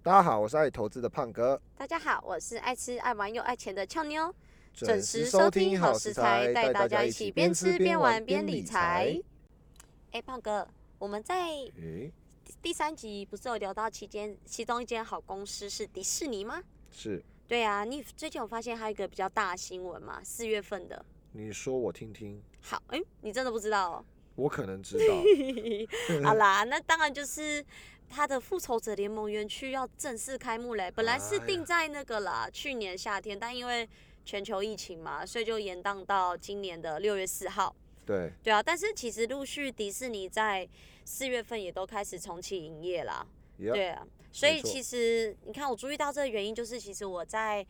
[0.00, 4.32] 大家好，我是爱投资的胖哥，大家好，我是爱吃、爱玩又爱钱的俏妞，
[4.72, 9.20] 准时收听好食材，带大家一起边吃边玩边理财。。
[10.12, 10.66] 哎，胖哥，
[10.98, 12.12] 我们在诶，
[12.62, 16.62] 第三集不是有聊到期间，其中一间好公司是迪士尼吗？
[16.92, 20.20] 是对啊，你最近有发现还有一个比较大的新闻吗？
[20.22, 21.04] 四月份的。
[21.32, 24.04] 你说我听听，好，哎，你真的不知道哦？
[24.36, 25.14] 我可能知道。
[26.24, 27.62] 好啦，那当然就是
[28.08, 30.90] 它的复仇者联盟园区要正式开幕嘞。
[30.90, 33.88] 本来是定在那个啦，去年夏天，但因为
[34.24, 37.74] 全球疫情嘛，所以就延宕到今年的六月四号。
[38.06, 40.66] 对，对啊，但是其实陆续迪士尼在
[41.04, 43.26] 四月份也都开始重启营业啦。
[43.58, 47.66] 也对啊，所以其实你看，我注意到这个原因，就是其实我在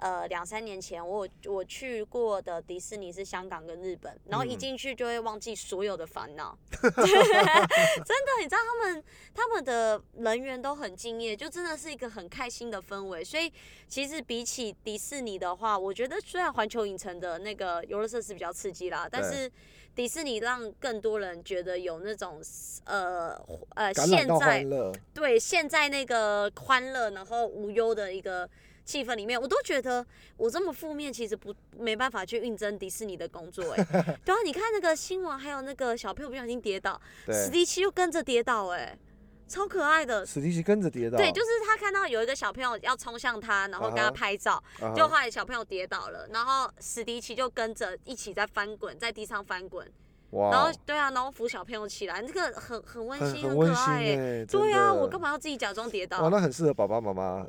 [0.00, 6.58] 呃两三年前，我我去过的迪士尼是香港跟日本，然后一嗯进去就会忘记所有的烦恼。
[6.72, 9.04] 真的，你知道他们
[9.34, 13.22] 他们的人员都很敬业，就真的是一个很开心的氛围。
[13.22, 13.52] 所以
[13.86, 19.50] 其实比起迪士尼的话，我觉得虽然环球影城的那个游乐设施比较刺激啦，但是
[19.94, 22.40] 迪士尼让更多人觉得有那种
[22.84, 23.36] 呃
[23.74, 24.64] 呃现在，
[25.12, 28.48] 对现在那个欢乐，然后无忧的一个
[28.90, 30.04] 气氛里面，我都觉得
[30.36, 33.84] 我这么负面，其实不没办法去应征迪士尼的工作、哎，
[34.24, 38.98] 对啊，你看那个新闻，还有那个小朋友不小心跌倒，史对，迪奇又跟着跌倒、哎，
[39.46, 40.26] 超可爱的。
[40.26, 44.60] 史迪奇跟着跌倒，对，就是他看到有一个小朋友要冲向他，然后跟他拍照，
[44.96, 49.86] 就后来小朋友跌倒了，然后史迪奇就跟着一起在翻滚，在地上翻滚，
[50.32, 56.22] 然后哇，对啊，然后扶小朋友起来，这个很很温馨，很很可爱哎、哎，对啊，我干嘛要自己假装跌倒？
[56.22, 57.44] 哇，那很适合爸爸妈妈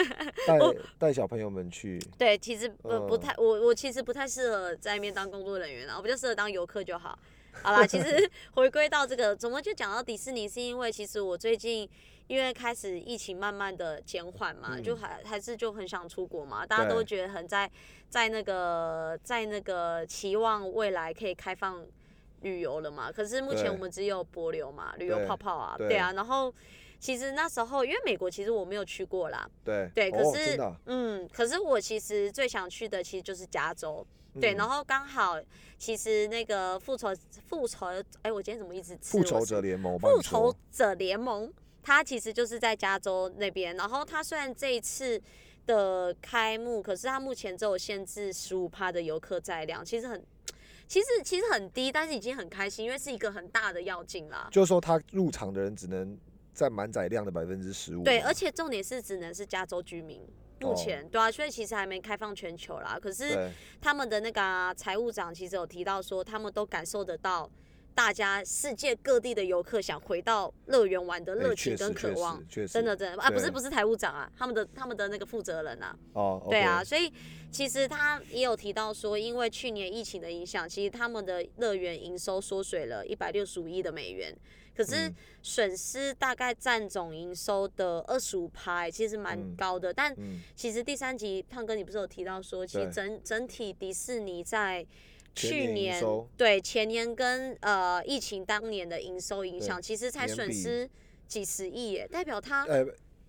[0.46, 0.58] 带
[0.98, 1.98] 带小朋友们去。
[2.18, 7.18] 对，其实不不嗯太，我我其实不太适合在那边当工作人员啊，我比较适合当游客就好。
[7.62, 11.88] 好啦，其实 回归到这个，怎么就讲到迪士尼，是因为其实我最近
[12.26, 17.70] 因为开始疫情慢慢的减缓嘛，就嗯还还是就很想出国嘛，大家都对觉得很在
[18.10, 21.82] 在那个在那个期望未来可以开放
[22.46, 26.54] 旅游了嘛，可是目前我们只有博流嘛，旅游泡泡啊，对对啊，然后
[27.00, 34.06] 其实那时候因为美国其实我没有去过啦，对对，可哦是、嗯，可是我其实最想去的其实就是加州，
[34.40, 35.38] 对，嗯然后刚好
[35.76, 37.08] 其实那个复仇
[37.48, 37.86] 复仇，
[38.22, 41.52] 哎，我今天怎么一直吃复仇者联盟，复仇者联盟，
[41.82, 45.20] 它其实就是在加州那边，然后它虽然这一次。
[45.66, 50.24] 的开幕，可是它目前只有限制十五趴的游客载量，其实很，
[50.88, 54.48] 其实其实很低，但是已经很开心，因为是一个很大的要进啦。
[54.52, 56.16] 就是说他入场的人只能
[56.54, 58.04] 占满载量的百分之十五。
[58.04, 60.20] 对，而且重点是只能是加州居民，
[60.60, 62.98] 目哦前、对啊，所以其实还没开放全球啦。
[63.00, 67.50] 可是他们的那个啊财、务长其实有提到说，他们都感受得到
[67.96, 72.46] 大家世界各地的游客想回到乐园玩的哎热情确实确跟渴望。
[72.48, 73.22] 真的真的。
[73.22, 77.10] 啊，不是不是财务长啊，他们的他们的那个负责人啊，哦，对啊所以
[77.50, 84.36] 其实他也有提到说，因为去年疫情的影响，其实他们的乐园营收缩水了一百六十五亿的美元，
[84.76, 85.14] 可是嗯。
[85.48, 89.54] 损失大概占总营收的二十五趴，其实蛮嗯。
[89.56, 89.94] 高的。
[89.94, 94.84] 但嗯，其实第三集胖哥你不是有提到说，其实整整体迪士尼在
[95.36, 100.88] 去年收对前年跟呃疫情当年的营收影对响，其实才损失
[101.28, 102.86] 几十亿耶，代表他呃，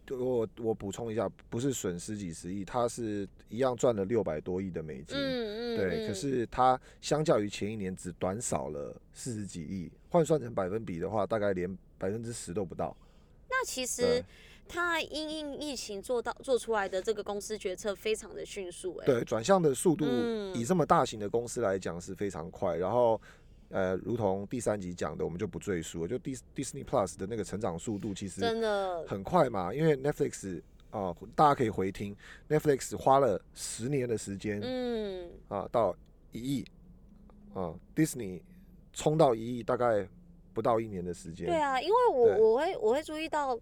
[0.10, 5.18] 我我补充一下，不是损失几十亿，他是一样赚了六百多亿的美金。
[5.18, 12.96] 嗯嗯对，可嗯是它相较于前一年只短少了四十几亿，换算成百分比的话，大概连百分之十都不到。
[13.50, 14.24] 那其实
[14.68, 22.76] 对他因应疫情做到做出来的这个公司决策非常的迅速、哎，对，转向的速度嗯以这么大型的公司来讲是非常快。
[22.76, 23.20] 然后，
[23.70, 26.08] 呃，如同第三集讲的，我们就不赘述了。
[26.08, 32.16] 就 Dis Disney Plus 的那个成长速度其实真的，很快嘛，因为 Netflix 啊、大家可以回听
[32.50, 35.96] ，Netflix 花了十年的时间嗯，啊，到
[36.32, 36.66] 一亿
[37.54, 38.42] 啊，Disney
[38.94, 40.08] 冲到一亿大概
[40.54, 41.46] 不到一年的时间。
[41.46, 43.60] 对啊，因为我我会我会注意到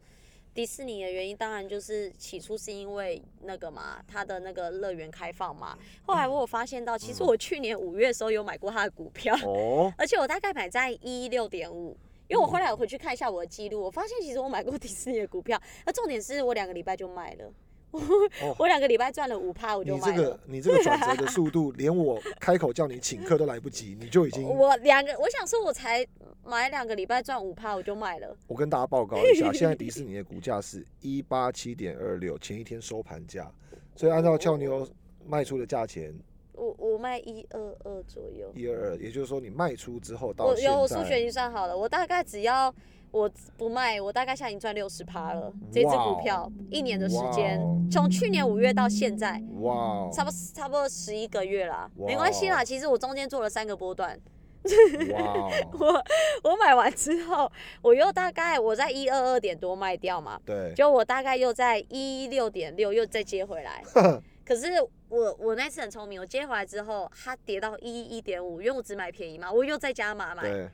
[0.55, 5.77] 迪士尼的原因，当然就是起初是因为那个嘛，它的那个乐园开放嘛。
[6.05, 11.95] 后来我有发现到，其实我去年五月的时候有买过它的股票，哦，而且我大概买在一六点五。
[12.27, 17.53] 因为我后来我回去看一下我的记录，我发现其实我买过迪士尼的股票，那重点是我两个礼拜就卖了，
[18.59, 20.21] 我两个礼拜赚了五趴我就哦你这。
[20.21, 24.47] 个你这个转折的 速度，连我开口叫你请客都来不及，你就已经。
[24.47, 26.05] 我两个，我想说，我才
[26.43, 28.35] 买两个礼拜赚五趴，我就卖了。
[28.47, 33.51] 我跟大家报告一下，现在迪士尼的股价是一八七点二六，前一天收盘价，
[33.95, 34.87] 所以按照俏妞
[35.25, 36.13] 卖出的价钱，
[36.53, 38.51] 我我我卖一二二左右。
[38.55, 42.73] 一二二，也就是说你卖出之后到我，有我数学已经算好了，我大概只要
[43.15, 45.49] 我不卖，我大概现在已经赚六十趴了。
[45.71, 47.57] 这只股票一年的时间
[47.89, 52.61] 从去年五月到现在，哇哦，差不多差不多十一个月啦，哇没关系啦。
[52.61, 54.19] 其实我中间做了三个波段，
[55.79, 56.03] 我
[56.43, 57.49] 我买完之后，
[57.81, 63.81] 我又大概我在一二二点多卖掉嘛，对，就我大概又在一六点六又再接回来。
[64.45, 64.67] 可是
[65.07, 70.69] 我我那次很聪明，我接回来之后，它跌到一一点五，因为我只买便宜嘛，我又再加码买，对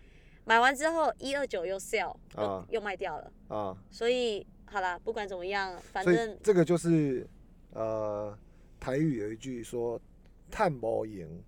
[0.46, 2.66] 买完之后一二九又 sell，又、啊。
[2.70, 3.32] 又卖掉了。
[3.48, 7.28] 啊，所以好啦，不管怎么样，反正这个就是
[7.74, 8.38] 呃，
[8.80, 10.00] 台语有一句说
[10.50, 11.44] “探不赢”，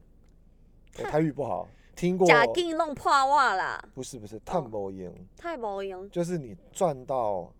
[0.99, 2.27] 我台语不好，听过？
[2.27, 6.09] 假定弄破袜啦，不是不是，探不赢，太无赢。
[6.11, 7.51] 就是你赚到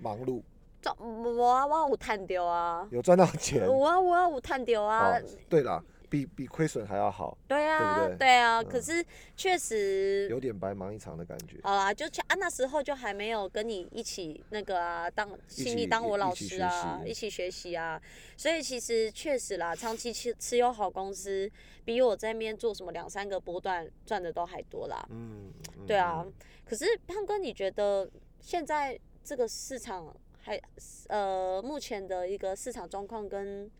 [0.00, 0.42] 忙碌，
[0.80, 3.64] 赚我啊，我有赚到啊，有赚到钱。
[3.64, 5.18] 有啊，我有赚到啊。
[5.18, 8.62] 哦，，对啦，比比亏损还要好，对啊，对不对啊。
[8.62, 9.04] 嗯可是
[9.36, 11.58] 确实有点白忙一场的感觉。
[11.62, 18.00] 好啦，就啊那时候就还没有跟你一起那个啊，当起心里当我老师啊，一起学习啊，
[18.36, 21.50] 所以其实确实啦，长期持持有好公司，
[21.84, 25.06] 比我在面做什么两三个波段赚的都还多啦。
[25.10, 26.32] 嗯，嗯对啊嗯，
[26.64, 28.08] 可是胖哥，你觉得
[28.40, 30.60] 现在这个市场还
[31.08, 33.70] 呃目前的一个市场状况跟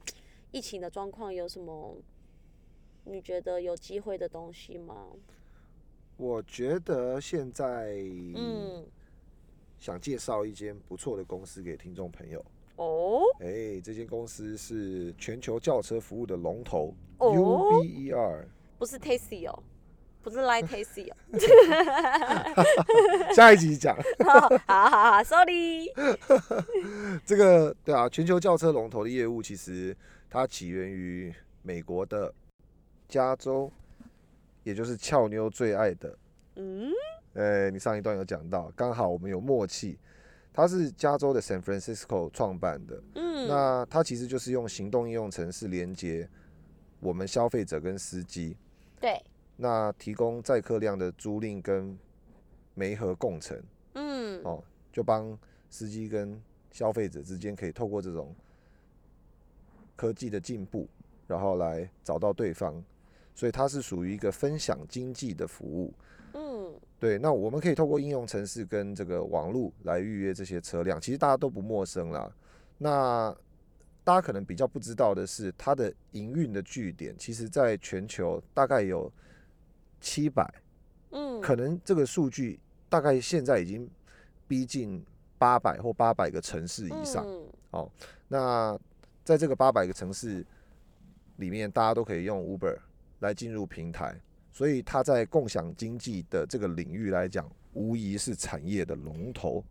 [0.52, 1.96] 疫情的状况有什么？
[3.10, 5.06] 你觉得有机会的东西吗？
[6.16, 7.94] 我觉得现在
[8.34, 8.84] 嗯，
[9.78, 12.44] 想介绍一间不错的公司给听众朋友。
[12.76, 18.44] 哦，哎，这间公司是全球轿车服务的龙头、哦 UBER，
[18.78, 19.62] 不是 Tasty 哦，
[20.22, 21.16] 不是 Light Tasty 哦。
[23.34, 25.92] 下一集讲 好好好好，Sorry。
[27.24, 27.74] 这个。
[27.84, 29.96] 对啊，全球轿车龙头的业务其实
[30.28, 32.32] 它起源于美国的
[33.08, 33.72] 加州，
[34.62, 36.18] 也就是俏妞最爱的。
[36.56, 36.92] 嗯，
[37.34, 39.98] 哎，你上一段有讲到，刚好我们有默契。
[40.52, 46.28] 它是加州的 San Francisco 创办的，嗯，那它其实就是用行动应用程式连接
[46.98, 48.56] 我们消费者跟司机，
[48.98, 49.22] 对，
[49.56, 51.96] 那提供载客量的租赁跟
[52.74, 53.56] 媒合共乘
[53.94, 54.60] 嗯，哦，
[54.92, 55.38] 就帮
[55.70, 58.34] 司机跟消费者之间可以透过这种
[59.94, 60.88] 科技的进步，
[61.28, 62.82] 然后来找到对方，
[63.38, 65.94] 所以它是属于一个分享经济的服务。
[66.34, 72.28] 嗯，对，那我们可以透过应用程式跟这个网络来预约这些车辆，其实大家都不陌生啦。
[72.78, 73.32] 那
[74.02, 79.08] 大家可能比较不知道的是，它的营运的据点，其实在全球大概有
[80.00, 80.52] 七百，
[81.12, 82.58] 嗯，可能这个数据
[82.88, 83.88] 大概现在已经
[84.48, 85.00] 逼近
[85.38, 87.24] 八百或八百个城市以上。
[87.72, 87.88] 嗯
[88.26, 88.76] 那
[89.22, 90.44] 在这个八百个城市
[91.36, 92.76] 里面，大家都可以用 Uber
[93.20, 94.20] 来进入平台，
[94.52, 99.62] 所以它在共享经济的这个领域来讲，无疑是产业的龙头。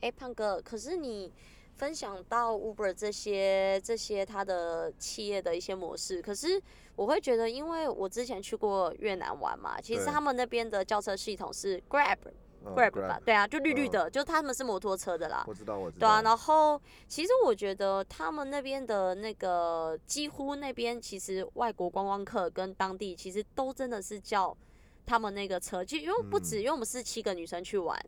[0.00, 1.32] 哎、胖哥，可是你
[1.76, 6.60] 分享到 Uber 这些这些它的企业的一些模式，可是
[6.94, 12.32] 我会觉得，因为我之前去过越南玩嘛，其实他们那边的轿车系统是 Grab 嗯
[12.72, 13.90] Grab 吧，对啊，就绿绿嗯。
[13.90, 15.44] 的，就他们是摩托车的啦。
[15.46, 16.08] 我知道，我知道。
[16.08, 24.56] 对啊，然后其实我觉得他们那边的那个几乎那边其实外国观光客跟当地其实都真的是叫
[25.04, 26.60] 他们那个车，就因为不止，嗯。
[26.60, 27.98] 因为我们是七个女生去玩，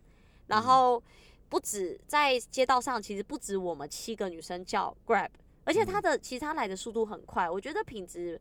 [0.46, 1.02] 然后
[1.48, 5.28] 不止在街道上，其实不止我们七个女生叫 Grab，
[5.64, 8.40] 而且它嗯的其实它来的速度很快，我觉得品质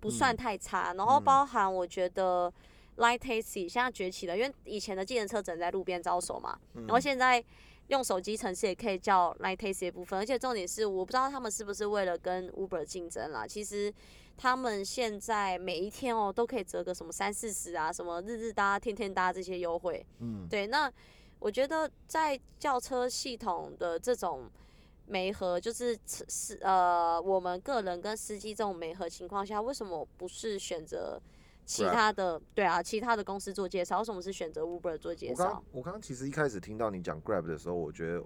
[0.00, 0.36] 不算嗯。
[0.36, 1.24] 太差，然后嗯。
[1.24, 2.52] 包含我觉得
[2.96, 7.42] Light Taxi 现在崛起了，因为以前的计程车只能在路边招手嘛，嗯然后现在
[7.88, 13.46] 用手机程式也可以叫 Line Taxi 的部分，而且重点是我不知道他们是不是为了跟 Uber 竞争啦。
[13.46, 13.92] 其实
[14.36, 20.04] 他们现在每一天哦都可以折个什么三四十啊，什么日日搭、天天搭这些优惠。
[20.18, 20.92] 嗯，对，那
[21.38, 24.48] 我觉得在轿车系统的这种
[25.06, 31.20] 媒合，就是是呃我们个人跟司机这种媒合情况下，为什么不是选择？
[31.64, 35.64] 其他的对啊，其他的公司做介绍，为什么是选择 Uber 做介绍我刚？
[35.72, 38.22] 我刚刚其实一开始听到你讲 Grab 的时候，我觉得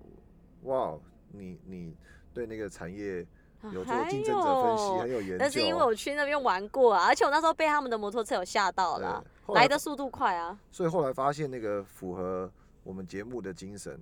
[0.62, 0.98] 哇，
[1.32, 1.96] 你你
[2.32, 3.26] 对那个产业
[3.72, 5.36] 有做还竞争者分析，很有研究。
[5.38, 10.58] 但是因为我去那边玩过啊，而且我那时候被他们的摩托车有吓到对啦，后来来的速度快啊。
[10.70, 12.50] 所以后来发现那个符合
[12.82, 14.00] 我们节目的精神，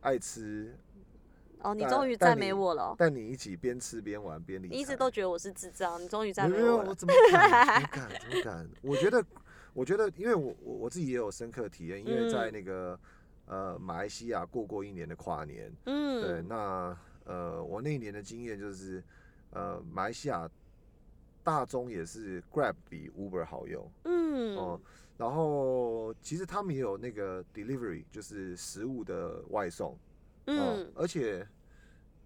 [0.00, 0.76] 爱吃，
[1.64, 4.74] 哦，你终于赞美我了哦，带你一起边吃边玩边理财。
[4.74, 6.88] 你一直都觉得我是智障，你终于赞没有，美我了。
[6.90, 7.80] 我怎么敢？
[7.80, 8.20] 怎么 敢？
[8.20, 8.68] 怎么敢？
[8.82, 9.24] 我觉得，
[9.72, 13.00] 我觉得，因为我我我自己也有深刻体验，因为在嗯那个
[13.46, 19.02] 呃马来西亚过过一年的跨年，嗯对，嗯，那呃我那一年的经验就是，
[19.50, 20.46] 呃马来西亚
[21.42, 24.80] 大宗也是 Grab 比 Uber 好用嗯，哦。
[25.16, 29.96] 然后其实他们也有那个 delivery，就是食物的外送。
[30.46, 31.46] 哦嗯，而且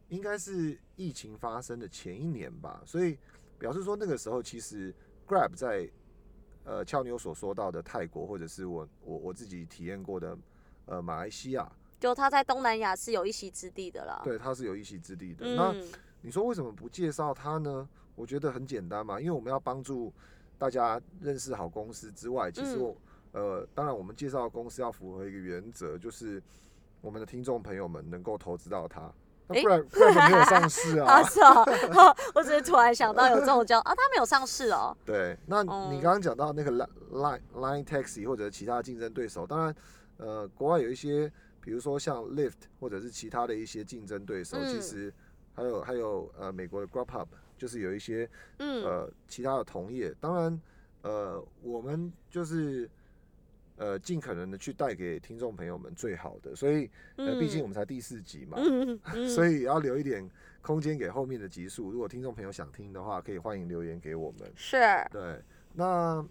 [0.09, 3.19] 应该是疫情发生的前一年吧，所以
[3.59, 4.95] 表示说那个时候其实
[5.27, 5.89] Grab 在
[6.65, 10.37] 呃俏妞所说到的泰国，或者是我我我自己体验过的
[10.87, 11.71] 呃马来西亚，
[12.01, 14.21] 就他在东南亚是有一席之地的啦。
[14.25, 15.47] 对，它是有一席之地的。
[15.55, 15.89] 那嗯，
[16.23, 17.89] 你说为什么不介绍它呢？
[18.15, 20.13] 我觉得很简单嘛，因为我们要帮助
[20.59, 22.97] 大家认识好公司之外，其实嗯我、
[23.33, 26.43] 呃，当然我们介绍公司要符合一个原则，就是
[27.01, 29.13] 我们的听众朋友们能够投资到它。
[29.51, 31.23] 那不然不然没有上市啊 啊，。
[31.23, 31.65] 是哦，
[32.35, 34.95] 我只是突然想到有这种叫 啊，他没有上市哦。
[35.07, 36.71] 对，那哦你刚刚讲到那个
[37.11, 39.75] Line Line Taxi 或者其他竞争对手，当然，
[40.19, 45.15] 呃，国外有一些，比如说像 Lyft 或者是其他的一些竞争对手，其嗯实
[45.55, 47.27] 还有还有呃美国的 Grubhub，
[47.57, 48.29] 就是有一些
[48.59, 50.61] 嗯，呃其他的同业，当然
[51.01, 52.87] 呃我们就是
[53.79, 60.29] 呃尽可能的去带给听众朋友们最好的，所以呃毕竟我们才第四集嘛，嗯嗯， 所以要留一点
[60.61, 61.91] 空间给后面的集数。
[61.91, 64.53] 如果听众朋友想听的话，可以欢迎留言给我们。
[64.55, 64.77] 是
[65.11, 65.41] 对，
[65.73, 66.23] 那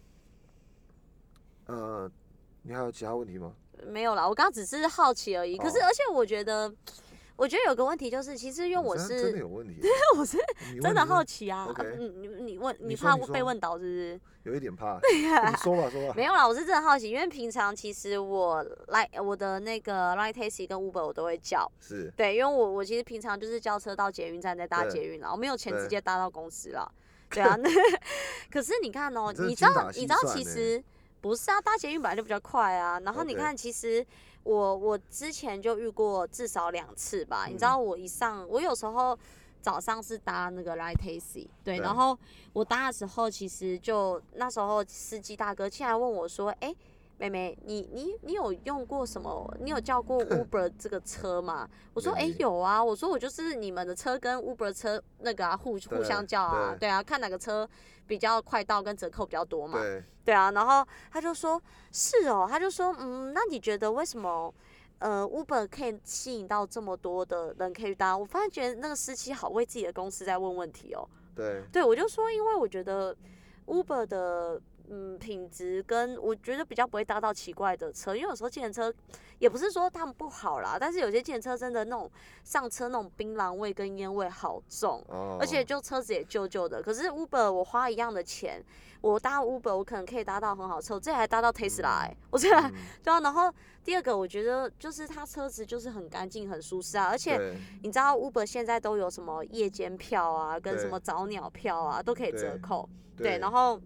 [1.66, 2.12] 呃，
[2.62, 3.54] 你还有其他问题吗？
[3.88, 5.58] 没有啦，我刚刚只是好奇而已。
[5.58, 6.74] 可是哦而且我觉得，
[7.38, 9.80] 我觉得有个问题就是，其实因为我是真的有问题，
[10.18, 10.38] 我是
[10.82, 11.68] 真的好奇啊，
[11.98, 14.22] 你你你问你你怕被问倒是不是？
[14.52, 14.98] 有一点怕。
[15.00, 16.14] 对呀说吧，说吧。
[16.16, 26.90] 没有啦，我是真的好奇，因为平常其实我来我的那个 Line Taxi 跟 Uber 我都会叫，是，对，因为我我其实平常就是叫车到捷运站再搭捷运啦，我没有钱直接搭到公司啦。
[27.30, 27.70] 对啊，那
[28.50, 30.82] 可是你看哦、你知道你知道其实
[31.20, 32.98] 不是啊，搭捷运本来就比较快啊。
[33.02, 34.04] 然后你看，其实
[34.48, 37.48] 我我之前就遇过至少两次吧。
[37.48, 39.18] 你知道嗯我一上，我有时候
[39.62, 42.18] 早上是搭那个 Light Taxi，对，对然后
[42.54, 46.74] 我搭的时候，其实就那时候司机大哥竟然问我说：“哎、
[47.18, 49.52] 妹妹，你你你有用过什么？
[49.60, 57.68] 你有叫过 Uber 这个车吗？”我说：“哎、有啊。”我说：“我就是你们的车跟 Uber 车那个啊互互相叫啊，对对啊，看哪个车
[58.06, 64.54] 比较快到跟折扣比较多嘛。”对，对啊，然后他就说：“是哦。”他就说：“嗯，那你觉得为什么？”
[65.00, 71.08] 呃，Uber 可以吸引到这么多的人可以搭，我发现觉得那个司机好为自己的公司在问问题哦。
[71.36, 73.16] 对，对，我就说，因为我觉得
[73.68, 74.60] Uber 的
[74.90, 78.94] 嗯品质跟我觉得比较不会搭到奇怪的车，因为有时候计程车
[79.40, 82.10] 也不是说他们不好啦，但是有些计程车真的那种
[82.44, 86.82] 上车那种槟榔味跟烟味好重，哦，而且就车子也旧旧的。
[86.82, 88.64] 可是 Uber 我花一样的钱，
[89.02, 93.20] 我搭 Uber 我可能可以搭到很好车，我这还搭到 Tesla 哎、我这还嗯对啊。
[93.20, 93.54] 然后
[93.84, 97.38] 第二个我觉得就是它车子就是很干净很舒适啊，而且。
[97.84, 102.88] 你知道 Uber 现在都有什么夜间票啊，跟什么早鸟票啊，都可以折扣。
[103.16, 103.80] 对，对，然后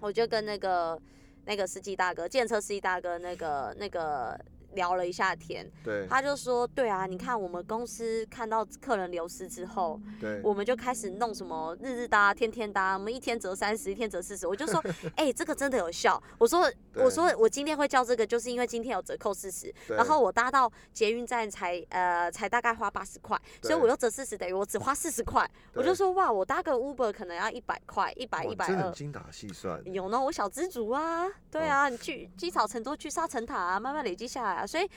[0.00, 1.00] 我就跟那个
[1.44, 4.38] 那个司机大哥，建车司机大哥，那个那个
[4.74, 14.46] 聊了一下天，对他就说，对啊，你看我们公司看到客人流失之后，对，我们就开始弄什么日日搭、天天搭，我们一天折三十，一天折四十。
[14.46, 14.82] 我就说，
[15.16, 16.22] 哎、这个真的有效。
[16.38, 25.48] 我说，我说我今天会叫这个，就是因为今天有折扣四十，然后我搭到捷运站才呃才大概花八十块，所以我又折四十，等于我只花四十块。
[25.74, 28.68] 我就说，哇，我搭个 Uber 可能要一百块，一百哇一百二。
[28.68, 29.80] 真的精打细算。
[29.92, 34.66] 有呢，我小知足啊，对哦啊，你去积少成多，聚沙成塔啊，慢慢累积下来啊。
[34.66, 34.88] 所以，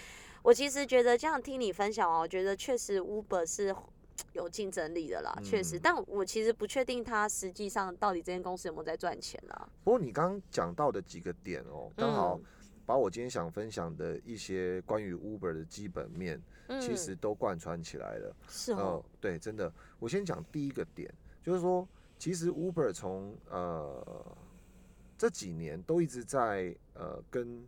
[0.42, 3.76] 我其实觉得这样听你分享哦，我觉得确实 Uber 是
[4.34, 5.80] 有竞争力的啦，确、实嗯。
[5.82, 9.70] 但我其实不确定它实际上到底这间公司有没有在赚钱啦。
[9.84, 12.44] 不过你刚刚讲到的几个点哦，刚好嗯
[12.86, 18.36] 把我今天想分享的一些关于 Uber 的基本面，嗯，其实都贯穿起来了。
[18.50, 21.10] 是哦呃，，对，真的，我先讲第一个点，
[21.42, 21.88] 就是说，
[22.20, 24.38] 其实 Uber 从呃
[25.18, 27.66] 这几年都一直在呃跟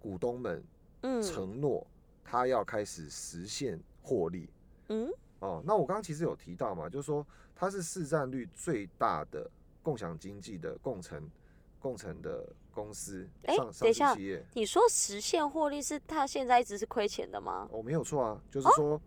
[0.00, 0.62] 股东们
[1.08, 1.86] 嗯承诺，
[2.22, 4.48] 他要开始实现获利。
[4.88, 5.10] 嗯
[5.40, 9.48] 哦，那我刚刚其实有提到嘛，就是说它是市占率最大的
[9.82, 11.30] 共享经济的共成
[11.78, 14.44] 共成的公司，诶上上等一下市企业。
[14.54, 17.68] 你说实现获利是它现在一直是亏钱的吗？
[17.70, 19.00] 哦，没有错啊，就是说，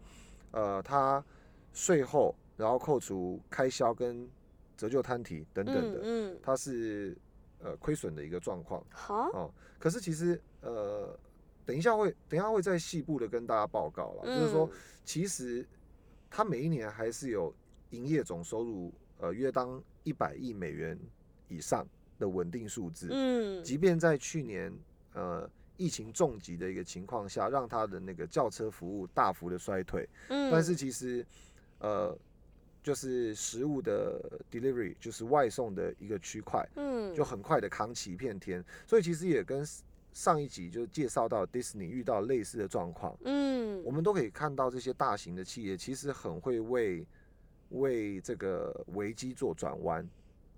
[0.51, 1.24] 呃，它
[1.74, 4.29] 税后然后扣除开销跟
[4.77, 7.17] 折旧摊提等等的，嗯嗯，它是
[7.60, 9.53] 呃亏损的一个状况好，哦。
[9.77, 11.17] 可是其实呃，
[11.65, 15.65] 等一下会等一下会再细部的跟大家报告了，就是说嗯，其实
[16.30, 17.53] 它每一年还是有
[17.91, 20.98] 营业总收入呃约当一百亿美元
[21.48, 21.86] 以上
[22.18, 23.63] 的稳定数字，嗯。
[23.63, 24.74] 即便在去年
[25.13, 31.25] 呃疫情重疾的一个情况下，让它的那个轿车服务大幅的衰退，嗯，但是其实
[31.80, 32.18] 呃
[32.84, 38.63] 就是食物的 delivery，就是外送的一个区块，嗯，就很快的扛起一片天。
[38.88, 39.63] 所以其实也跟
[40.13, 43.84] 上一集就介绍到 Disney 遇到类似的状况，嗯。
[43.84, 47.08] 我们都可以看到这些大型的企业其实很会为
[47.70, 50.08] 为这个危机做转弯。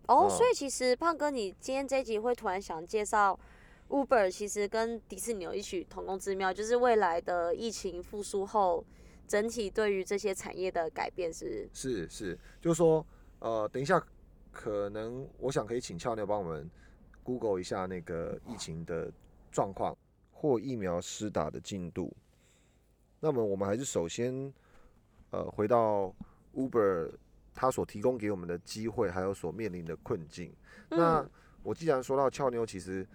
[0.08, 3.40] 哦，哦所以其实胖哥，你今天这一集会突然想介绍
[3.88, 8.84] Uber，其实跟迪士尼有异曲同工之妙，就是未来的疫情复苏后，
[9.26, 13.06] 整体对于这些产业的改变是是是，就是说，
[13.40, 14.06] 呃，等一下，
[14.52, 16.70] 可能我想可以请俏妞帮我们
[17.24, 19.10] Google 一下那个疫情的
[19.54, 19.96] 状况
[20.32, 22.12] 或疫苗施打的进度。
[23.22, 24.52] 那么我们还是首先，
[25.30, 26.14] 呃，回到
[26.54, 27.10] Uber
[27.54, 30.52] 它所提供给我们的机会，还有所面临的困境。
[30.90, 31.30] 那嗯
[31.64, 33.08] 我既然说到俏妞，其实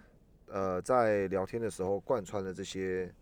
[0.47, 3.13] 呃在聊天的时候贯穿了这些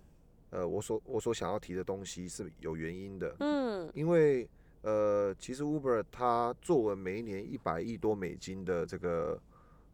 [0.52, 3.36] 呃我所我所想要提的东西是有原因的。
[3.42, 4.48] 嗯因为
[4.84, 9.38] 呃，其实 Uber 它作为每一年一百亿多美金的这个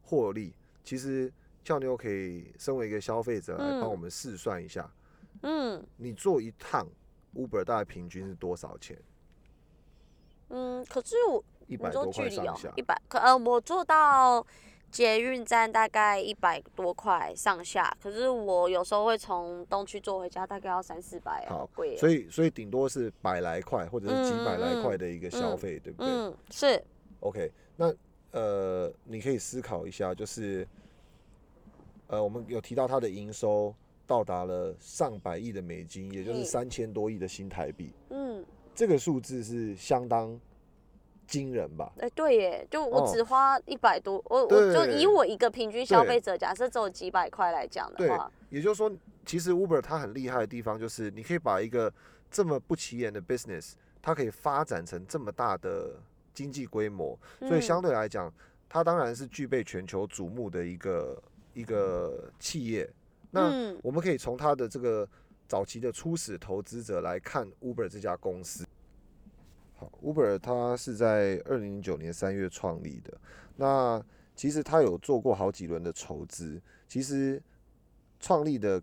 [0.04, 0.54] 获利，
[0.84, 4.90] 其实俏妞可以身为一个消费者来帮嗯我们试算一下，
[5.44, 6.86] 嗯你坐一趟
[7.36, 8.98] Uber 大概平均是多少钱？
[10.50, 12.82] 嗯，可是我一百多块上下，一。
[12.82, 14.46] 百可呃，我坐到
[14.92, 21.98] 捷运站大概一百多块上下，可是我有时候会从东区坐回家，大概要三四百，好好贵哦。
[21.98, 26.12] 所以，所以顶多是百来块或者是几百来块的一个消费，对不对？
[26.12, 26.84] 嗯，是
[27.22, 27.92] ，OK，那
[28.32, 30.68] 呃，你可以思考一下，就是
[32.14, 33.74] 呃，我们有提到它的营收
[34.06, 36.46] 到达了上百亿的美金，也就是嗯。
[36.46, 40.40] 三千多亿的新台币，嗯，这个数字是相当
[41.26, 41.92] 惊人吧？
[41.98, 48.92] 哎、对耶，就我哦只花一百多，我我就以我一个平均消费者，假设只有几百块来讲的对话，也就是说，
[49.26, 51.92] 其实 Uber 它很厉害的地方，就是你可以把一个
[52.30, 53.72] 这么不起眼的 business，
[54.04, 55.96] 它可以发展成这么大的
[56.32, 58.32] 经济规模，所以相嗯对来讲，
[58.70, 61.20] 它当然是具备全球瞩目的一个
[61.54, 62.90] 一个企业。
[63.32, 65.08] 那嗯我们可以从它的这个
[65.48, 68.66] 早期的初始投资者来看 Uber 这家公司。
[69.76, 73.18] 好，Uber 它是在二零零九年三月创立的。
[73.56, 74.04] 那
[74.36, 76.62] 其实它有做过好几轮的筹资。
[76.88, 77.42] 其实
[78.20, 78.82] 创立的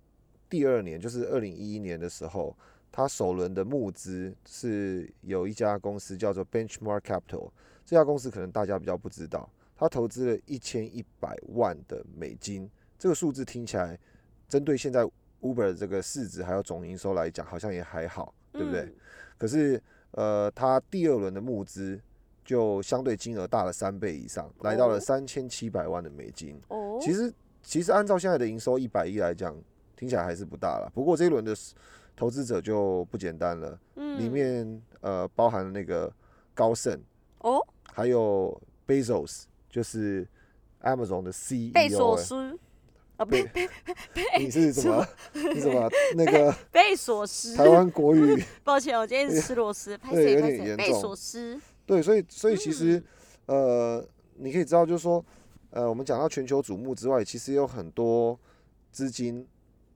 [0.48, 2.56] 第二年，就是二零一一年的时候，
[2.90, 7.50] 它首轮的募资是有一家公司叫做 Benchmark Capital。
[7.84, 9.48] 这家公司可能大家比较不知道，
[9.80, 12.70] 它投资了一千一百万的美金。
[12.98, 13.98] 这个数字听起来，
[14.46, 15.08] 针对现在
[15.40, 18.82] Uber 的这个市值还有总营收来讲，好像也还好，对不对？
[18.82, 18.94] 嗯
[19.38, 21.98] 可是，呃，他第二轮的募资
[22.44, 26.60] 就相对金额大了三倍以上，来到了哦三千七百万的美金。
[26.68, 29.56] 哦，其实，其实按照现在的营收一百亿来讲，
[29.96, 30.92] 听起来还是不大了。
[30.92, 31.56] 不过这一轮的
[32.14, 36.12] 投资者就不简单了，里嗯面呃包含了那个
[36.52, 37.00] 高盛，
[37.38, 40.26] 哦，还有 Bezos，就是
[40.82, 42.58] Amazon 的 CEO 贝索欸斯，
[43.16, 43.68] 啊，贝贝
[44.12, 45.06] 贝你是什么？
[45.54, 45.88] 你怎么？
[46.16, 48.42] 那个 贝索斯，台湾国语？
[48.64, 51.00] 抱歉，我今天是吃螺丝，拍对有谁拍谁，贝点严重。
[51.00, 53.02] 索斯，对，所以所以其实
[53.46, 55.24] 嗯呃，你可以知道，就是说，
[55.70, 58.38] 呃，我们讲到全球瞩目之外，其实有很多
[58.90, 59.46] 资金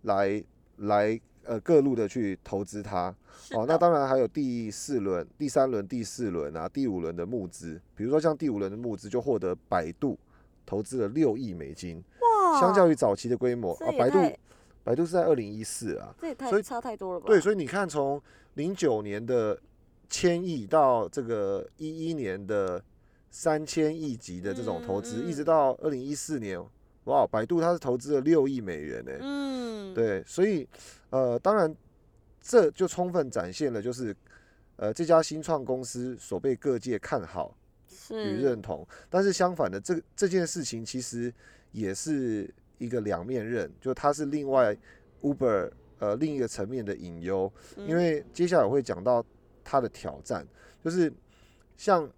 [0.03, 0.43] 来
[0.77, 3.15] 来呃各路的去投资它。
[3.53, 10.19] 哦，那当然还有第四轮、第三轮、第四轮啊，第五轮的募资，比如说像第五轮的募资就获得百度
[10.65, 14.19] 投资了六亿美金，哇，相较于早期的规模啊，百度
[14.83, 17.27] 百度是在二零一四啊，这也太所以差太多了吧？
[17.27, 18.21] 对，所以你看，从
[18.55, 19.59] 零九年的
[20.09, 22.83] 千亿到这个一一年的
[23.31, 26.59] 三千亿级的这种投资，嗯嗯一直到二零一四年，
[27.05, 30.67] 哇，百度它是投资了六亿美元呢、嗯，对，所以
[31.11, 31.75] 呃，当然
[32.41, 34.17] 这就充分展现了就是
[34.77, 37.57] 呃这家新创公司所被各界看好
[38.11, 41.33] 与是认同，但是相反的，这这件事情其实
[41.73, 44.77] 也是一个两面刃，就它是另外
[45.23, 49.25] Uber 呃另一个层面的隐忧，因嗯为接下来我会讲到
[49.63, 50.47] 它的挑战，
[50.83, 51.13] 就是
[51.77, 52.11] 像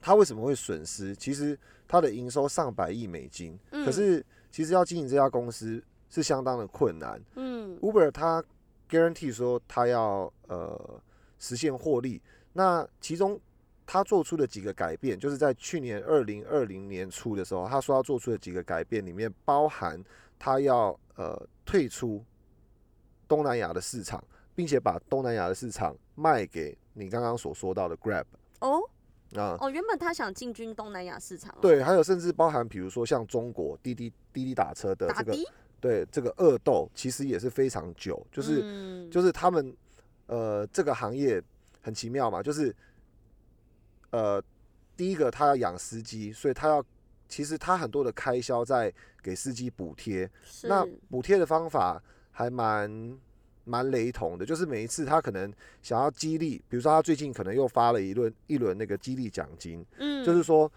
[0.00, 7.20] 它为什么会损失，其实它的营收上百亿美金，可嗯是其实要经营这家公司是相当的困难。
[7.36, 7.78] 嗯。
[7.80, 8.42] Uber 它
[8.88, 11.00] guarantee 说它要呃
[11.38, 12.20] 实现获利，
[12.52, 13.38] 那其中
[13.86, 20.02] 他做出的几个改变，就是在去年二零二零年初的时候，他说要做出的几个改变里面包含
[20.38, 22.24] 他要呃退出
[23.28, 28.24] 东南亚的市场，并且把东南亚的市场卖给你刚刚所说到的 Grab
[28.60, 28.80] 哦
[29.40, 29.56] 啊。
[29.60, 35.36] 哦，原本他想进军东南亚市场哦，对，还有甚至包含，比如说像中国滴滴滴滴打车的这个，
[35.80, 39.76] 对这个恶斗，其实也是非常久，就是、嗯就是他们
[40.26, 41.42] 呃这个行业
[41.82, 42.74] 很奇妙嘛，就是
[44.10, 44.42] 呃，
[44.96, 46.84] 第一个他要养司机，所以他要
[47.28, 48.92] 其实他很多的开销在
[49.22, 50.30] 给司机补贴。
[50.62, 53.18] 那补贴的方法还蛮
[53.64, 60.70] 蛮雷同的，就是每一次他可能想要激励，比如说他最近可能又发了一轮一轮那个激励奖金，嗯就是说，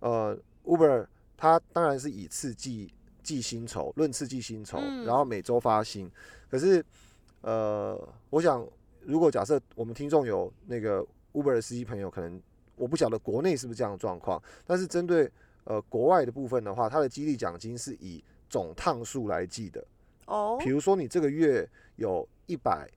[0.00, 6.10] 呃，Uber 他当然是以次计计薪酬，论次计薪酬，嗯然后每周发薪。
[6.50, 6.84] 可是，
[7.40, 7.98] 呃，
[8.30, 8.66] 我想
[9.00, 12.40] 如果假设我们听众有那个 Uber 的司机朋友，可能
[12.76, 15.30] 我不晓得国内是不是这样的状况，但是针对
[15.64, 19.84] 呃国外的部分的话，它的激励奖金是以总趟数来计的。
[20.26, 20.58] 哦。
[20.60, 22.88] 比如说你这个月有一百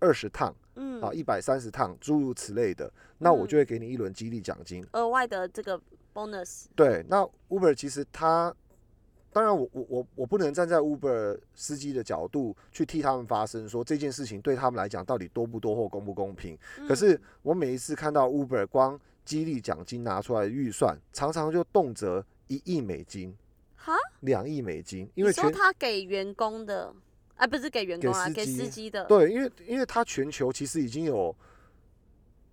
[0.00, 1.00] 二十趟嗯。
[1.00, 4.84] 啊，一百三十趟，诸如此类的，那我嗯就会给你一轮激励奖金。
[4.92, 5.80] 额外的这个
[6.12, 8.54] bonus 对，那 Uber 其实它，
[9.32, 16.56] 当然我我我我不能站在 Uber 司机的角度去替他们发声，说这件事情对他们来讲到底多不多或公不公平。
[16.88, 23.36] 可是我每一次看到 Uber 光激励奖金拿出来的预算，常常就动辄一亿美金、
[23.84, 26.90] 哈，两亿美金，因为全他给员工的，
[27.36, 31.36] 啊，不是给员工啊，给司机的，对，因为因为他全球其实已经有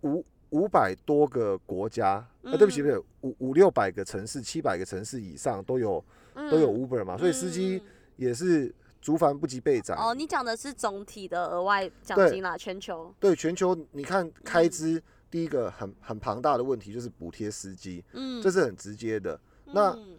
[0.01, 2.83] 五五百多个国家，啊，对不起，嗯。
[2.83, 6.03] 不对，五五六百个城市、七百个城市以上都有
[6.49, 7.91] 都有嗯 Uber 嘛，所以司机嗯。
[8.17, 9.95] 也是竹凡不及备载。
[9.95, 19.39] 哦，你讲的是总体的额外奖金啦，全球，对全球，你看开嗯支，第一个很很庞大的问题就是补贴司机，嗯，这是很直接的。
[19.65, 20.17] 那嗯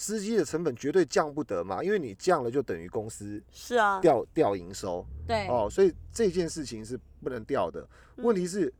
[0.00, 7.84] 司机的成本绝对降不得嘛，因为你降了就等于公司是啊，掉掉营收对，哦，所以这件事情是不能掉的。
[8.18, 8.74] 问题嗯是，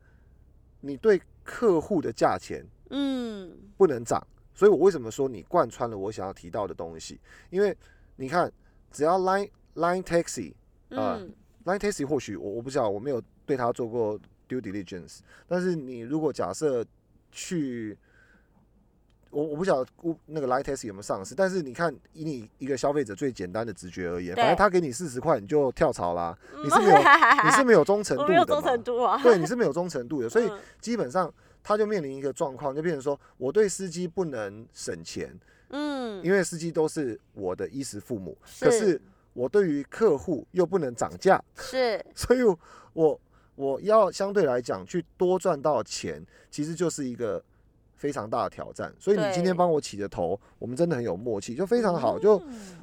[0.79, 3.51] 你对客户的价钱嗯。
[3.75, 7.19] 不能涨，所以我为什么说你贯穿了我想要提到的东西？
[7.49, 7.75] 因为
[8.15, 8.49] 你看，
[8.89, 10.53] 只要 Line Line Taxi
[10.91, 16.85] 啊嗯 Line Taxi 或许我我不知道，我没有对他做过 due diligence，但是你如果假设
[17.29, 17.97] 去，
[19.29, 19.89] 我我不晓得
[20.25, 26.97] 那个 Line Taxi 有没有上市，但是你看以你一个消费者最简单的直觉而言，反正他给你四十块你就跳槽啦，嗯你是没有
[27.45, 31.31] 你是没有忠诚我没有忠度的嘛诚度啊，对，你是没有忠诚度的，所以嗯基本上
[31.63, 35.37] 他就面临一个状况，就变成说我对司机不能省钱，
[35.69, 38.99] 嗯，因为司机都是我的衣食父母，可是
[39.33, 42.03] 我对于客户又不能涨价，是。
[42.15, 42.41] 所以
[42.93, 43.19] 我
[43.55, 47.43] 我要相对来讲去多赚到钱，其实就是一个
[47.99, 48.91] 非常大的挑战。
[48.97, 52.79] 所以你今天帮我起的头，我们真的很有默契，就非常好，就嗯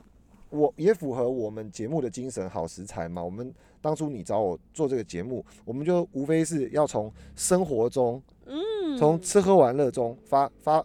[0.50, 3.24] 我也符合我们节目的精神，好食材嘛。
[3.24, 10.84] 我们当初你找我做这个节目，我们就无非是要从生活中，嗯，从吃喝玩乐中发发，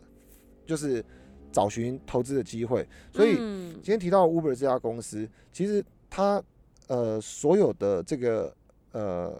[0.65, 1.03] 就是
[1.51, 2.87] 找寻投资的机会。
[3.13, 6.41] 所以嗯今天提到 Uber 这家公司，其实它
[6.87, 8.53] 呃所有的这个
[8.93, 9.31] 呃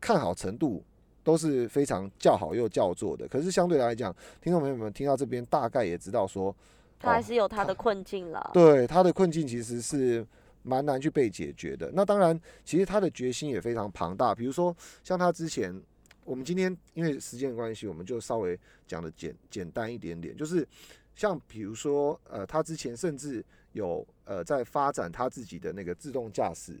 [0.00, 0.82] 看好程度
[1.26, 3.26] 都是非常叫好又叫座的。
[3.26, 6.54] 可是相对来讲，听众朋友们听到这边大概也知道说，
[7.00, 10.24] 他还哦是有他的困境啦，对他的困境其实是
[10.62, 11.90] 蛮难去被解决的。
[11.92, 14.32] 那当然，其实他的决心也非常庞大。
[14.32, 15.82] 比如说，像他之前，
[16.24, 20.64] 我们今天因为时间的关系，我们就稍微讲的简简单一点点，就是
[21.16, 26.78] 像比如说，呃，他之前甚至有呃在发展他自己的那个自动驾驶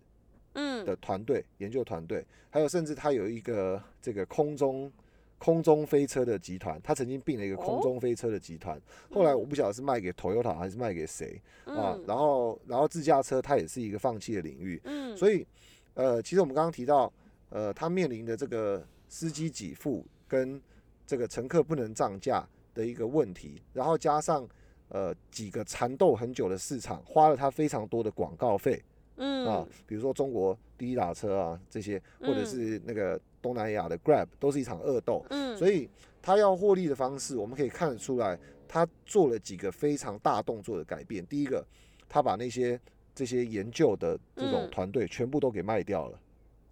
[0.56, 0.84] 嗯。
[0.84, 4.90] 的团队、研究团队，还有甚至他有一个这个空中。
[5.38, 7.82] 空中飞车的集团，他曾经并了一个空哦。
[7.82, 8.80] 中飞车的集团，
[9.12, 15.46] 后来我不晓得是卖给 Toyota 还是卖给谁，啊嗯，然后然后自驾车它也是一个放弃的领域，嗯，所以
[15.92, 17.12] 呃，其实我们刚刚提到，
[17.50, 20.58] 呃，他面临的这个司机给付跟
[21.06, 22.42] 这个乘客不能涨价
[22.72, 24.48] 的一个问题，然后加上
[24.88, 28.82] 呃几个缠斗很久的市场，花了他非常多的广告费
[29.16, 29.46] 嗯。
[29.46, 35.88] 啊，比如说中国滴滴打车啊这些，或者嗯是那个东南亚的 Grab 都是一场恶斗，嗯，所以
[36.20, 41.24] 他要获利的方式，我们可以看得出来，他做了几个非常大动作的改变。
[41.26, 41.64] 第一个，
[42.08, 42.80] 他把那些
[43.14, 44.70] 这些研究的这种嗯。
[44.70, 46.18] 团队全部都给卖掉了，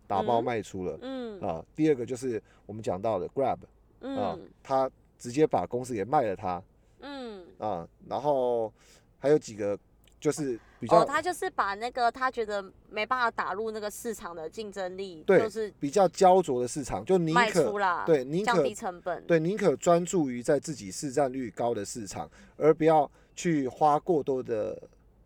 [0.07, 0.45] 打包嗯。
[0.45, 1.41] 卖出了、嗯。
[1.41, 1.65] 啊。
[1.75, 3.59] 第二个就是我们讲到的 Grab
[4.01, 6.63] 啊嗯，他直接把公司给卖了他。
[7.01, 7.45] 嗯。
[7.59, 8.73] 啊，然后
[9.19, 9.79] 还有几个
[10.19, 24.79] 就是比较、哦，他就是把那个他觉得没办法打入那个市场的竞争力，对就是比较焦灼的市场，就宁卖可出啦，对宁可降低成本，对，宁可专注于在自己市占率高的市场，而不要去花过多的，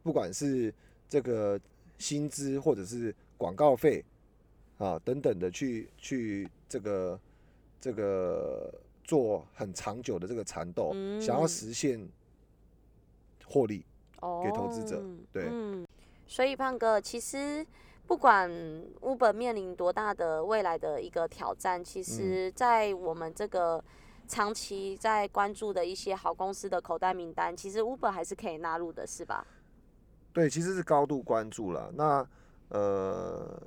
[0.05, 0.73] 不管是
[1.09, 1.59] 这个
[1.99, 4.05] 薪资或者是广告费
[4.79, 7.21] 啊等等的去去这个
[7.81, 12.09] 这个做很长久的这个缠斗，想要嗯实现
[13.44, 13.85] 获利。
[14.20, 15.02] 哦，给投资者
[15.33, 15.87] 对嗯，
[16.26, 17.66] 所以胖哥，其实
[18.07, 18.50] 不管
[19.00, 23.83] Uber 面临多大的未来的一个挑战，其嗯实，在我们这个
[24.26, 29.46] 长期在关注的一些好公司的口袋名单，其实 Uber 还是可以纳入的，是吧？
[30.33, 31.90] 对，其实是高度关注了。
[31.94, 32.26] 那
[32.68, 33.61] 呃，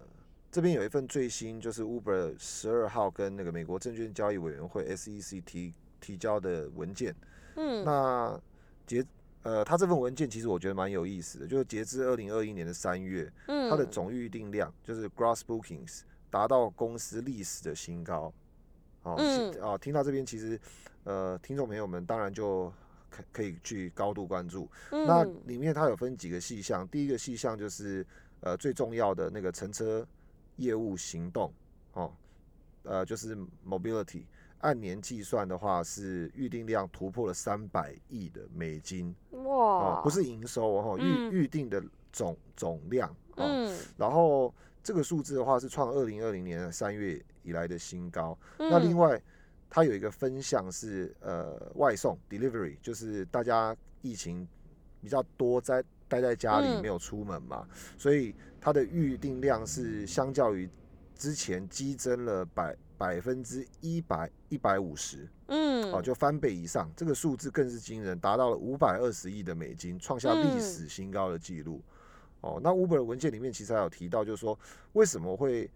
[0.51, 7.15] 这边有一份最新，就是 Uber 十二号跟那个美国证券交易委员会 SEC 提提交的文件。
[7.55, 8.39] 嗯，那
[8.85, 9.03] 截
[9.43, 18.31] 呃，他这份文件其实我觉得蛮有意思的，就是截至二零二一年的三月，嗯它的总预定量就是 Gross Bookings 达到公司历史的新高。
[19.03, 20.59] 哦，嗯是啊，听到这边其实
[21.05, 22.71] 呃，听众朋友们当然就
[23.09, 24.69] 可可以去高度关注。
[24.91, 28.05] 那嗯里面它有分几个细项，第一个细项就是
[28.41, 30.07] 呃最重要的那个乘车
[30.57, 31.51] 业务行动
[31.93, 32.13] 哦，
[32.83, 33.35] 呃就是
[33.67, 34.23] mobility，
[34.61, 39.13] 按年计算的话是预定量突破了三百亿的美金。
[39.31, 41.31] 哦哇，，不是营收哦，预嗯。
[41.31, 48.37] 预定的总总量哦，嗯，然后这个数字的话是创二零二零年三月以来的新高。
[48.57, 48.69] 嗯。
[48.69, 49.21] 那另外，
[49.69, 54.47] 它有一个分项是呃外送 delivery，就是大家疫情
[55.01, 56.81] 比较多在待在家里嗯。
[56.81, 60.69] 没有出门嘛，所以它的预订量是相较于
[61.15, 71.81] 之前激增了百百分之一百一百五十嗯，哦，就翻倍以上，这个数字更是惊人，达到了五百二十亿的美金，创下历嗯史新高的记录。
[72.41, 74.57] 哦，那 Uber 的文件里面其实还有提到，就是说
[74.93, 75.67] 为什么会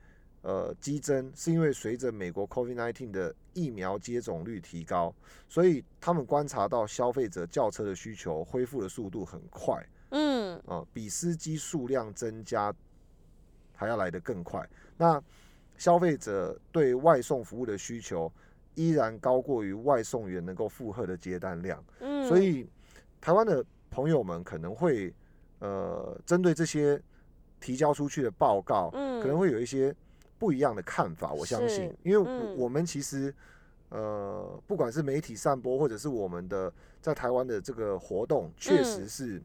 [0.43, 5.11] 呃激增，是因为随着美国 COVID-19 的疫苗接种率提高，
[5.49, 12.71] 所以他们观察到消费者轿车的需求恢复的速度很快嗯啊、比司机数量增加
[13.75, 14.63] 还要来得更快。
[14.95, 15.19] 那
[15.77, 18.31] 消费者对外送服务的需求
[18.75, 21.83] 依然高过于外送员能够负荷的接单量。
[21.99, 22.67] 嗯，所以
[23.19, 25.13] 台湾的朋友们可能会
[25.59, 27.01] 呃针对这些
[27.59, 29.95] 提交出去的报告，嗯可能会有一些
[30.37, 31.31] 不一样的看法。
[31.33, 33.33] 我相信，因为嗯我我们其实
[33.89, 39.41] 呃不管是媒体散播，或者是我们的在台湾的这个活动，确实嗯是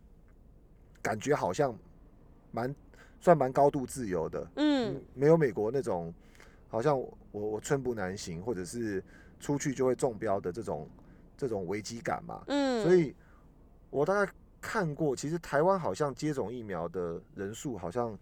[1.00, 1.76] 感觉好像
[2.50, 2.74] 蛮
[3.20, 4.46] 算蛮高度自由的。
[4.56, 6.12] 嗯没有美国那种
[6.68, 9.02] 好像我我我寸步难行，或者是
[9.38, 10.88] 出去就会中标的这种
[11.36, 12.42] 这种危机感嘛。
[12.48, 13.14] 嗯，所以
[13.90, 18.18] 我大概看过，其实台湾好像接种疫苗的人数好像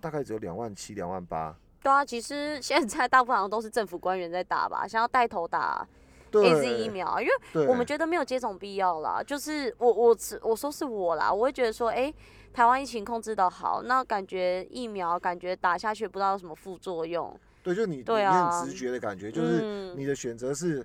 [0.00, 1.56] 大概只有两万七、两万八。
[1.82, 5.86] 对啊，其实现在大部分好像都是政府官员在打吧，想要带头打
[6.30, 9.22] A 对 Z 疫苗，因为，我们觉得没有接种必要啦。
[9.22, 12.12] 就是我我是我说是我啦，我会觉得说，哎、
[12.56, 20.82] 台湾疫情控制的好，那感觉疫苗感觉打下去不知道有什么副作用，对，就你对你啊很直觉的感觉，就是嗯你的选择是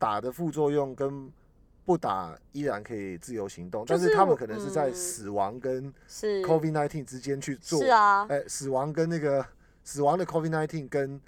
[0.00, 1.30] 打的副作用跟
[1.84, 4.94] 不打依然可以自由行动，但是他们可能是在嗯。
[4.94, 9.46] 死亡跟 COVID 1 9之间去做是啊，哎、死亡跟那个
[9.84, 11.20] 死亡的 COVID 1 9跟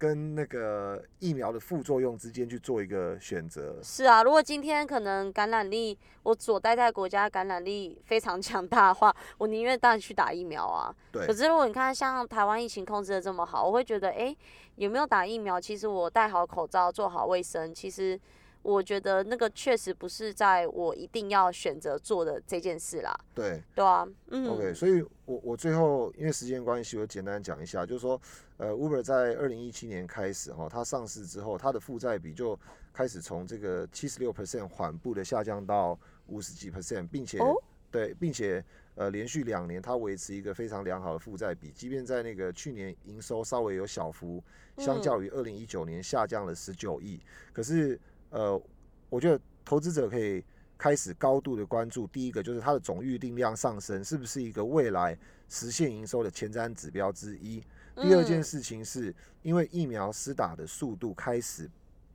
[0.00, 3.78] 跟那个疫苗的副作用之间去做一个选择。
[3.82, 10.90] 是啊，如果今天可能感染力，我所待在国家感染力非常强大的话，我宁愿当然去打疫苗啊。
[11.12, 14.34] 对可是如果你看像台湾疫情控制的这么好，我会觉得，哎、
[14.76, 15.60] 有没有打疫苗？
[15.60, 18.18] 其实我戴好口罩，做好卫生，其实
[18.62, 23.18] 我觉得那个确实不是在我一定要选择做的这件事啦。
[23.34, 28.20] 对对啊，嗯 OK，所以我我最后因为时间关系，我简单讲一下，就是说，
[28.58, 32.58] 呃，Uber 在二零一七年开始哈，它上市之后，它的负债比就
[32.92, 37.54] 开始从这个七十六 percent 缓步的下降到五十几 percent，并且、哦
[37.90, 38.62] 对，并且
[38.94, 44.42] 呃连续两年它维持一个非常良好的负债比，即便在那个去年营收稍微有小幅
[44.76, 47.18] 相较于二零一九年下降了十九亿，
[47.52, 47.98] 可是
[48.30, 48.60] 呃，
[49.08, 50.44] 我觉得投资者可以
[50.78, 55.16] 开始高度的关注，第一个就是它的总预定量上升是不是一个未来
[55.48, 57.62] 实现营收的前瞻指标之一。
[57.96, 61.68] 第二件嗯事情是因为疫苗施打的速度开始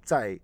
[0.04, 0.40] 在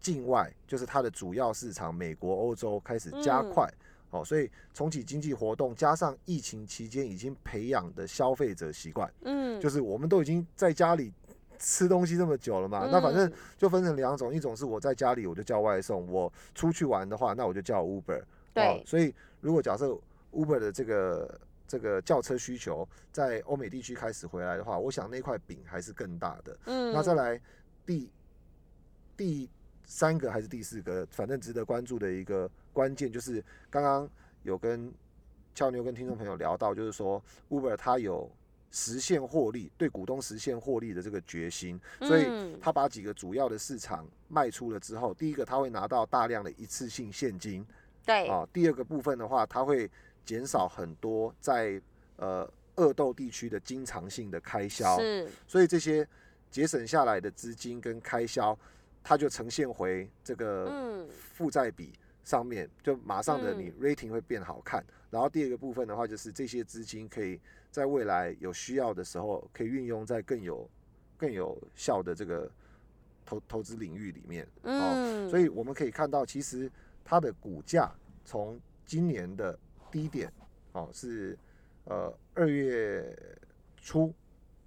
[0.00, 3.72] 境外，就是它的主要市场美国、欧洲开始加嗯快。
[4.10, 11.10] 哦，所以重启经济活动，加上疫情期间已经培养的消费者习惯，嗯，就是我们都已经在家里
[11.62, 18.20] 吃东西这么久了嘛，那反正嗯就分成两种，一种是我在家里我就叫外送，我出去玩的话，那我就叫 Uber。
[18.52, 19.96] 对哦，所以如果假设
[20.32, 26.58] Uber 的这个这个轿车需求在欧美地区开始回来的话，我想那块饼还是更大的。
[26.64, 27.40] 嗯，那再来
[27.86, 28.10] 第
[29.16, 29.48] 第
[29.84, 34.10] 三个还是第四个，反正值得关注的一个关键就是刚刚
[34.42, 34.92] 有跟
[35.54, 38.28] 俏妞跟听众朋友聊到，就是说 Uber 它有
[38.72, 47.64] 实现获利，对股东实现获利的这个决心，所以嗯他把几个主要的市场卖出了之后，第一个他会拿到大量的一次性现金
[48.04, 49.88] 对，啊，第二个部分的话，他会
[50.24, 51.80] 减少很多在
[52.16, 56.08] 呃恶斗地区的经常性的开销，是，所以这些
[56.50, 58.58] 节省下来的资金跟开销，
[59.04, 61.92] 它就呈现回这个嗯负债比
[62.24, 64.82] 上面，就马上的嗯你 rating 会变好看。
[65.10, 67.38] 然后第二个部分的话，就是这些资金可以
[67.72, 70.68] 在未来有需要的时候，可以运用在更有
[71.16, 72.48] 更有效的这个
[73.24, 74.46] 投投资领域里面。
[74.62, 76.70] 嗯，所以我们可以看到，其实
[77.02, 77.90] 它的股价
[78.26, 79.58] 从今年的
[79.90, 80.30] 低点，
[80.72, 81.36] 哦是
[81.84, 83.16] 呃二月
[83.78, 84.12] 初，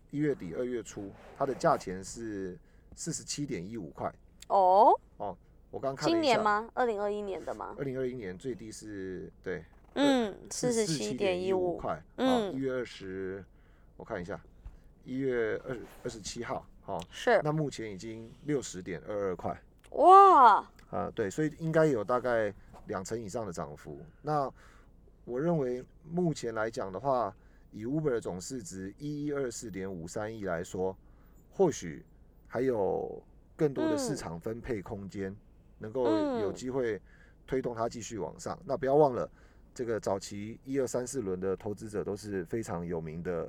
[0.10, 2.58] 一月底二月初，它的价钱是
[2.96, 4.12] 四十七点一五块。
[4.48, 5.38] 哦哦，
[5.70, 6.68] 我刚刚看了今，年吗？
[6.74, 7.76] 二零二一年的吗？
[7.78, 9.64] 二零二一年最低是对
[9.96, 11.78] 嗯，四十七点一五。
[11.78, 13.44] 块，嗯嗯，一月二十，
[13.98, 14.40] 我看一下，
[15.04, 19.60] 一月二二十七号，好、是那目前已经六十点二二块。
[19.92, 20.56] 哇，
[20.92, 22.54] 啊，对，所以应该有大概
[22.88, 23.98] 两成以上的涨幅。
[24.22, 24.52] 那
[25.24, 27.34] 我认为目前来讲的话，
[27.72, 30.96] 以 Uber 的总市值一一二四点五三亿来说，
[31.52, 32.06] 或许
[32.48, 33.24] 还有
[33.56, 35.34] 更多的市嗯场分配空间，
[35.80, 37.02] 能够有嗯机会
[37.48, 38.60] 推动它继续往上。
[38.66, 39.30] 那不要忘了，
[39.76, 43.48] 这个早期一二三四轮的投资者都是非常有名的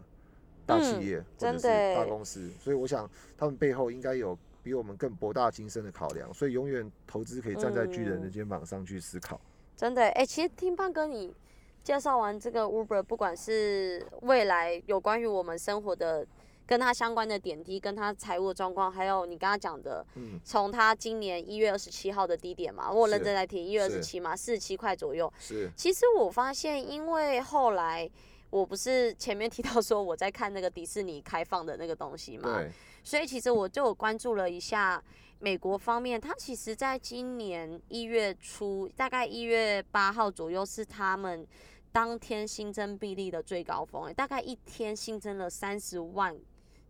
[0.67, 3.09] 大企嗯业、或真者是大公司，所以我想
[3.39, 8.31] 他们背后应该有比我们更博大精深的考量，所以永远投资可以站在巨人的嗯。
[8.33, 9.41] 肩膀上去思考。
[9.77, 11.33] 真的，哎、其实听胖哥你
[11.85, 16.27] 介绍完这个 Uber，不管是未来有关于我们生活的
[16.67, 25.33] 跟他相关的点滴，跟他财务的状况，还有你刚刚讲的，嗯，从他今年一月二十七号的低点嘛，我认是真在听，一月二十七嘛，四十七块左右。
[25.39, 28.11] 是其实我发现，因为后来
[28.51, 32.71] 我不是前面提到说我在看那个迪士尼开放的那个东西嘛，对，
[33.05, 35.01] 所以其实我就有关注了一下
[35.39, 41.47] 美国方面，它其实在今年一月初，大概一月八号左右是他们
[41.93, 46.37] 当天新增病例的最高峰、欸，大概一天新增了三十万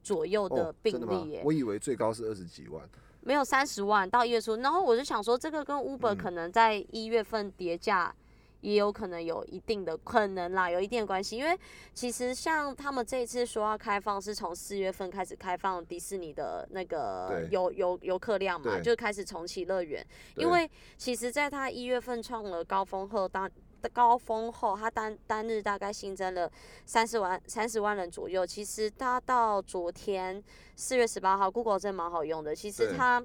[0.06, 1.42] 左右的哦，病例、耶、？
[1.44, 2.82] 我以为最高是二十几万。
[3.22, 8.14] 没有三十万到一月初，然后我就想说，这个跟 Uber 嗯可能在一月份叠价。
[8.62, 11.56] 也有可能有一定的可能啦，有一定的关系，因为
[11.94, 20.04] 其实像他们这一次说要开放，是从四月份开始开放迪士尼的那个游游游客量嘛，就开始重启乐园。
[20.34, 23.48] 因为其实在他一月份创了高峰后，当
[23.88, 26.51] 高峰后，它单单日大概新增了
[26.85, 28.46] 三十万三十万人左右。
[28.46, 30.42] 其实它到昨天
[30.75, 32.55] 四月十八号，Google 真的蛮好用的。
[32.55, 33.25] 其实它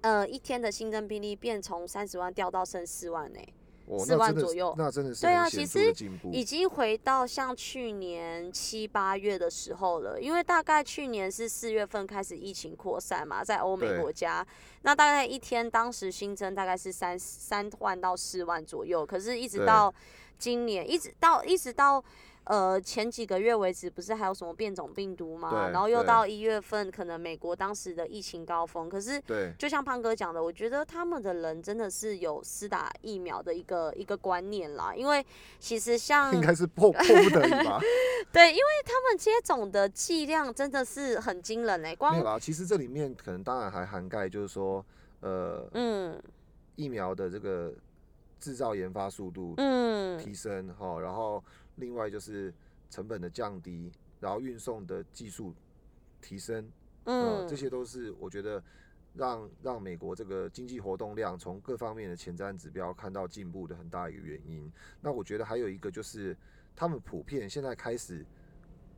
[0.00, 3.52] 呃一天的新增病例变从三十万掉到剩四万呢、哦，
[3.98, 5.94] 四万左右那真的是对啊其实。
[6.32, 14.46] 已经回到像去年七八月的时候了，因为大概去年是四月份开始疫情扩散嘛，在欧美对国家，
[14.82, 19.92] 那大概一天当时新增大概是三三万到四万左右，可是一直到
[20.38, 22.04] 今年，一直到一直到。
[22.48, 25.50] 呃，前几个月为止，不是还有什么变种病毒嘛？
[25.50, 28.88] 对然后又到一月份，可能美国当时的疫情高峰。
[28.88, 34.94] 可是对，就像胖哥讲的，我觉得他们的人真的是有施打疫苗的一个一个观念啦。
[34.94, 35.22] 因为
[35.60, 37.78] 其实像应该是迫迫不得已吧？
[38.32, 44.82] 对，因为他们接种的剂量真的是很惊人哎、没光有啦，其实这里面可能当然还涵盖，就是说，
[45.20, 46.18] 呃，嗯
[46.76, 47.74] 疫苗的这个
[48.40, 51.44] 制造研发速度嗯提升哈，然后
[51.78, 52.52] 另外就是
[52.90, 55.54] 成本的降低，然后运送的技术
[56.20, 56.70] 提升，
[57.04, 58.62] 嗯，这嗯，些都是我觉得
[59.14, 64.70] 让让美国这个经济活动量从各方面的前瞻指标看到进步的很大一个原因。
[65.00, 66.36] 那我觉得还有一个就是
[66.76, 68.24] 他们普遍现在开始。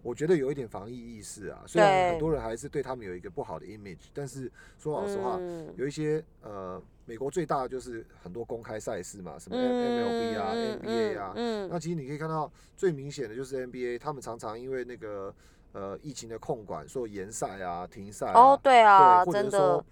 [0.03, 5.73] 我觉得有一点防疫意识啊，虽然很多人还是对他们有一个不好的 image，但是说老实话，嗯。
[5.77, 15.35] 有一些呃，美国最大的就是很多公开赛事嘛，什么 MLB 啊、嗯 NBA 啊，嗯那其实你可以看到最明显的就是 NBA，他们常常因为那个
[15.73, 19.85] 呃疫情的控管，说延赛啊、停赛啊，哦，对啊，真的是说，，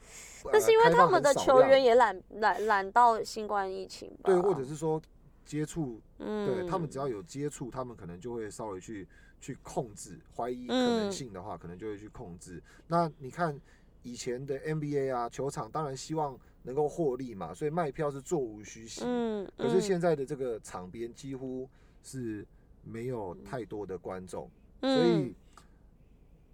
[0.46, 4.24] 那呃是因为他们的球员也染染染到新冠疫情吧？
[4.24, 5.00] 对，或者是说
[5.44, 9.06] 接触，嗯，对他们只要有接触，他们可能就会稍微去
[9.40, 12.62] 去控制，怀疑可能嗯性的话，可能就会去控制。
[12.86, 13.58] 那你看
[14.02, 19.02] 以前的 NBA 啊，球场当然希望能够获利嘛，所以卖票是座无虚席。
[19.04, 21.68] 嗯，可是嗯现在的这个场边几乎
[22.02, 22.46] 是
[22.82, 25.34] 没有太多的观众，所嗯以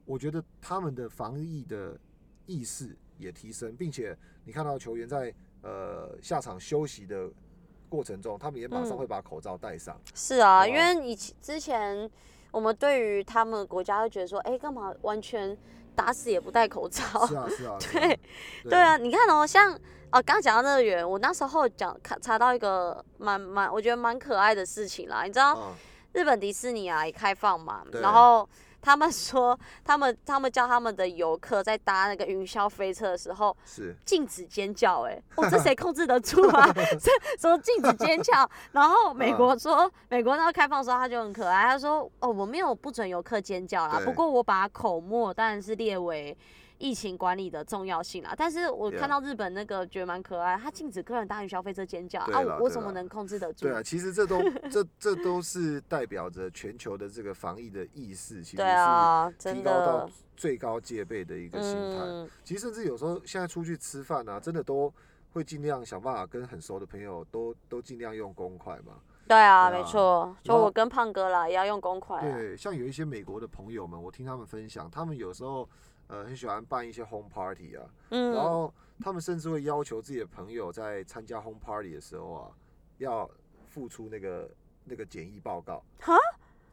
[0.05, 1.99] 我觉得他们的防疫的
[2.47, 7.31] 意识也提升，并且你看到球员在呃下场休息的
[7.89, 9.99] 过程中，他们也马上嗯会把口罩戴上。
[10.15, 12.11] 是啊，因为以前之前
[12.55, 15.57] 我们对于他们国家会觉得说，哎，干嘛完全
[15.97, 17.27] 打死也不戴口罩？
[17.27, 18.21] 是啊，是啊，是 对
[18.63, 25.25] 对啊，，你看哦，像哦，刚刚讲到乐园，我那时候讲看查到一个蛮蛮，我觉得蛮可爱的事情啦。
[25.25, 25.75] 你知道啊，
[26.13, 28.49] 日本迪士尼啊也开放嘛，然后
[28.85, 36.71] 他们说 他们他们叫他们的游客在搭那个云霄飞车的时候是禁止尖叫、哎，我，这谁控制得住啊？
[37.01, 37.11] 这
[37.41, 38.49] 说禁止尖叫？
[38.73, 46.37] 然后美国说，美国那个开放的时候他就很可爱，他说，哦，我没有不准游客尖叫啦，不过我把口沫当然是列为。
[46.79, 53.63] 疫情管理的重要性啦，但是我看到日本那个觉得蛮可爱，他禁止个人大于消费者尖叫啊，我我怎么能控制得住？
[53.63, 59.31] 对啊，其实这都这这都是代表着全球的这个防疫的意识，其实提高
[59.63, 61.99] 到的，最高戒备的一个心态。
[62.01, 64.93] 嗯，其实甚至有时候现在出去吃饭啊，真的都
[65.33, 68.95] 会尽量想办法跟很熟的朋友都都尽量用公筷嘛。
[69.27, 75.67] 对啊，对啊没错，就我跟胖哥啦，也要用公筷啊，对，像有一些美国的朋友们，我听他们分享，他们有时候
[76.09, 82.51] 呃很喜欢办一些 home party 啊，然嗯，后他们甚至会要求自己的朋友在参加 home party 的时候啊，
[82.99, 83.31] 要
[83.69, 84.51] 付出那个
[84.85, 85.83] 那个检疫报告。
[86.01, 86.15] 哈？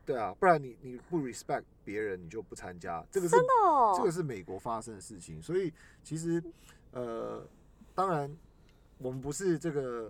[0.04, 3.06] 对啊，不然你你不 respect 别人，你就不参加。
[3.12, 5.72] 这个是哦，这个是美国发生的事情，所以
[6.04, 6.44] 其实
[6.92, 7.46] 呃，
[7.94, 8.36] 当然
[8.98, 10.10] 我们不是这个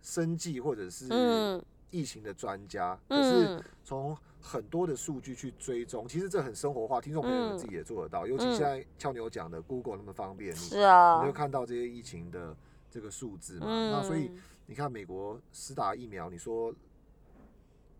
[0.00, 8.26] 生计或者是嗯疫情的专家，可是嗯，从很多的数据去追踪，其实这很生活化，听众朋友们嗯自己也做得到。
[8.26, 12.56] 尤其嗯现在俏牛讲的 Google 那么方便，是啊你就，看到这些疫情的
[12.90, 13.66] 这个数字嘛。
[13.66, 16.74] 那所以嗯，你看美国施打疫苗，你说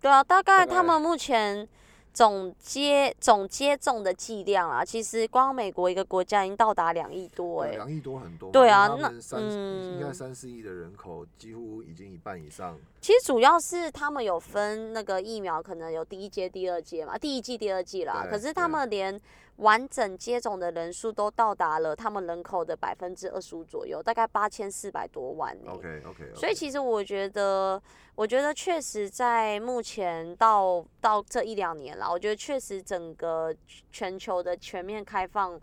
[0.00, 1.68] 对啊，大概大概他们目前
[2.16, 12.74] 总接总接种的剂量啊，其实光美国一个国家已经到达两亿多哎、两亿多很多嘛，对啊那因为他们三应该嗯三四亿的人口，几乎已经一半以上。
[13.02, 18.26] 其实主要是他们有分那个疫苗，可能有第一阶、第二阶嘛，第一季、第二季啦。
[18.30, 19.20] 可是他对们连
[19.56, 27.80] 完整接种的人数都到达了他们人口的百分之二十五左右，大概八千四百多万呢、OK OK，所以其实我觉得，
[28.14, 33.54] 我觉得确实在目前到到这一两年啦，我觉得确实整个
[33.90, 35.58] 全球的全面开放，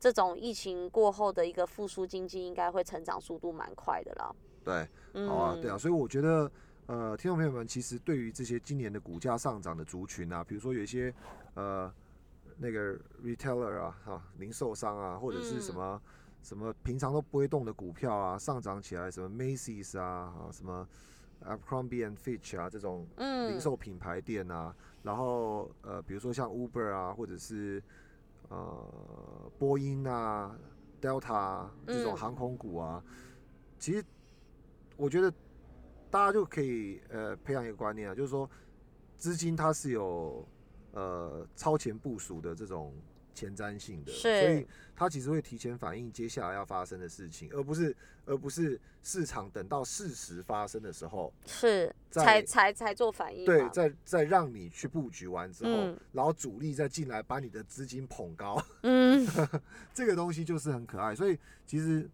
[0.00, 4.34] 这种疫情过后的一个复苏经济，应该会成长速度蛮快的啦。
[4.64, 6.50] 对，嗯，好啊，对啊，所以我觉得，
[6.86, 11.14] 呃，听众朋友们，其实对于这些今年的股价上涨的族群啊，比如说有一些
[11.54, 11.92] 呃
[12.58, 15.74] 那个 retailer 啊，哈、零售商啊，或者是什嗯。
[15.74, 16.02] 么、
[16.42, 20.88] 什么平常都不会动的股票啊，上涨起来，什么 Macy's 啊，啊什么
[21.44, 27.82] Abercrombie and Fitch 啊这种嗯，零售品牌店啊，然后呃，比如说像 Uber 啊，或者是
[28.48, 30.56] 呃波音啊、
[31.00, 32.16] Delta 啊这种嗯。
[32.16, 33.02] 航空股啊，
[33.78, 34.04] 其实
[34.96, 35.30] 我觉得
[36.10, 38.48] 大家就可以呃培养一个观念啊，就是说
[39.16, 40.46] 资金它是有
[40.96, 42.94] 呃超前部署的这种
[43.34, 47.94] 前瞻性的，所以是它其实会提前反映接下来要发生的事情，而不是
[48.24, 51.30] 而不是市场等到事实发生的时候。
[51.44, 59.26] 是才才才做反应对，再再让你去布局完之后，嗯然后主力再进来把你的资金捧高，嗯，
[59.92, 61.14] 这个东西就是很可爱。
[61.14, 62.08] 所以其实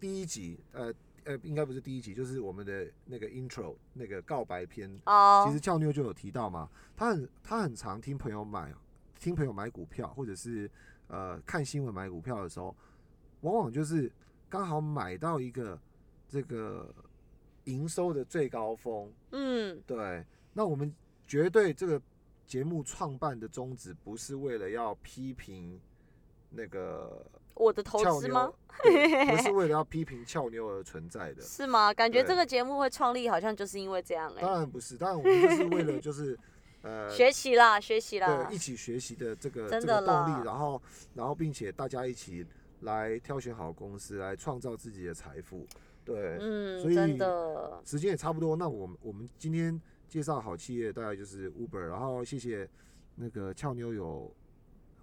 [0.00, 0.92] 第一集，呃
[1.26, 8.72] 呃，应该不是第一集，就是我们的那个 intro 那个告白篇，哦，其实俏妞就有提到嘛，他很他很常听朋友买，
[9.18, 10.70] 听朋友买股票，或者是
[11.08, 12.74] 呃看新闻买股票的时候，
[13.40, 14.10] 往往就是
[14.48, 15.76] 刚好买到一个
[16.28, 16.94] 这个
[17.64, 19.12] 营收的最高峰。
[19.32, 20.94] 嗯对，那我们
[21.26, 22.00] 绝对这个
[22.46, 25.80] 节目创办的宗旨不是为了要批评
[26.50, 27.24] 那个
[27.54, 31.42] 我的投俏资吗 不是 为了要批评俏妞而存在的。
[31.42, 31.92] 是吗？
[31.92, 36.38] 感觉对这个节目会创立，好像就是因为这样哎、当然不是，当然我们就是为了就是
[36.82, 40.80] 呃学习啦，学习啦对，一，起学习的这个真这个动力，然后
[41.14, 42.46] 然后并且大家一起
[42.80, 45.66] 来挑选好公司，来创造自己的财富。
[46.04, 52.68] 对，嗯，所以真的，时间也差不多，那我们我们今天介绍好企业大概就是 Uber，然后谢谢
[53.16, 54.32] 那个俏妞有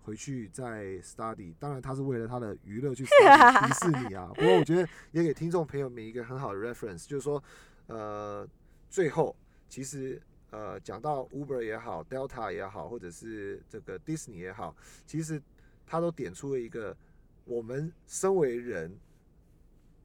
[0.03, 7.41] 回去再 study，当然他是为了他的娱乐去 study 迪士尼啊，不过我觉得也给听众朋友们一个很好的 reference，就是说，
[7.87, 8.47] 呃，
[8.89, 9.35] 最后
[9.67, 14.75] 其实呃讲到 Uber 也好，Delta 也好，或者是这个 Disney 也好，
[15.05, 15.41] 其实
[15.87, 16.95] 他都点出了一个
[17.45, 18.95] 我们身为人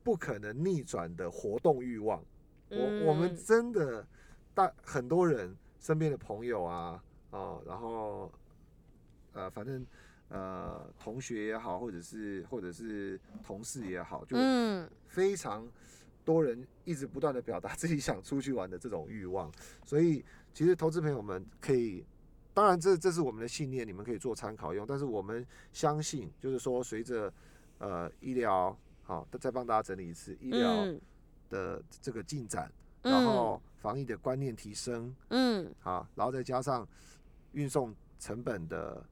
[0.03, 2.23] 不可能逆转的活动欲望。
[2.71, 3.37] 我我们嗯。
[3.37, 4.07] 真的
[4.55, 8.31] 大很多人身边的朋友啊，哦，然后
[9.39, 9.87] 呃，反正
[10.29, 15.67] 呃，同学也好，或者是或者是同事也好，就嗯，非常
[16.25, 19.51] 多人一直不断的表达 自己想出去玩的这种欲望，
[19.85, 22.05] 所以其实投资朋友们可以，
[22.53, 27.33] 当然这这是我们的信念，你们可以做参考用，但是我们相信，就是说随着
[27.79, 31.01] 呃医疗，好，再帮大家整理一次医疗嗯。
[31.49, 32.71] 的这个进展，
[33.03, 35.73] 嗯然后防疫的观念提升，嗯。
[35.83, 36.87] 啊，然后再加上
[37.53, 39.03] 运送成本的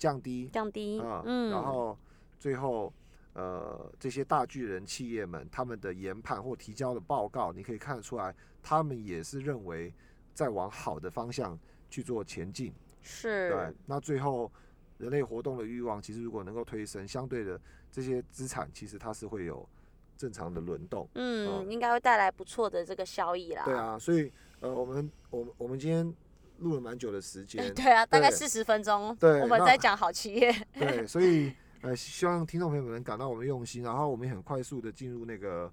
[0.00, 1.96] 降低降低，啊，嗯，然后
[2.38, 2.90] 最后
[3.34, 9.92] 呃这些大巨人企业们他们的研判或提交的报告，你可以看得出来，他们也是认为
[10.32, 11.56] 在往好的方向
[11.90, 12.72] 去做前进。
[13.02, 14.50] 是，对，那最后
[14.96, 17.60] 人类活动的欲望，其实如果能够推升，相对的
[17.92, 19.68] 这些资产其实它是会有
[20.16, 21.06] 正常的轮动。
[21.14, 23.64] 嗯，应该会带来不错的这个效益啦。
[23.66, 26.14] 对，啊，所以呃，我们我们我们今天
[26.60, 30.54] 录了蛮久的时间， 对啊，大概四十分钟，对我们在讲好企业。
[30.72, 31.52] 对，所以
[31.82, 35.72] 呃，希望听众朋友们能感到我们用心，然后我们也很快速的进入那个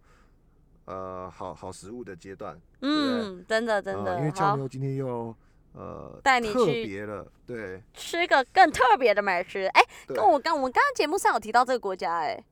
[0.85, 2.59] 呃好好食物的阶段。
[2.81, 5.35] 嗯，真的真呃因为俏妞今天又
[5.73, 9.65] 呃特带你去别了，对吃个更特别的美食。
[9.73, 12.43] 哎，对跟我刚我们刚刚节目上有提到这个国家，哎，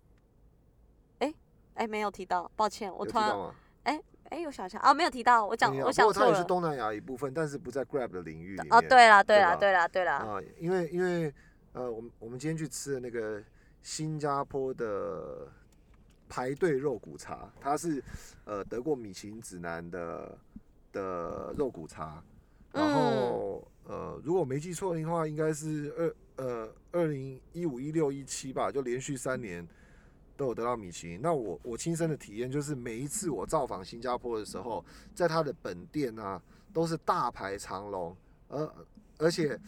[1.20, 1.34] 哎
[1.76, 3.56] 哎没有提到，抱歉，我突然提到吗？
[4.30, 6.44] 哎有想想啊没有提到，我讲没有我不过它也是。
[6.44, 8.68] 东南亚一部分，但是不在 Grab 的领域里面。
[8.74, 11.34] 哦，对啦对啦对吧对啦对啦，啊，因为因为
[11.74, 13.42] 呃，我们我们今天去吃的那个
[13.82, 15.48] 新加坡的
[16.28, 18.04] 排队肉骨茶，它是
[18.46, 20.38] 呃得过米其林指南的
[20.92, 22.24] 的肉骨茶，
[22.72, 29.66] 然嗯后、呃，如果我没记错的话，应该是二呃二零一五一六一七吧，就连续三年。
[30.36, 31.22] 都有得到米其林。
[31.22, 34.84] 那我我亲身的体验就是，每一次我造访新加坡的时候，
[35.14, 36.42] 在它的本店啊，
[36.74, 38.16] 都是大排长龙，
[38.48, 38.76] 而
[39.18, 39.60] 而且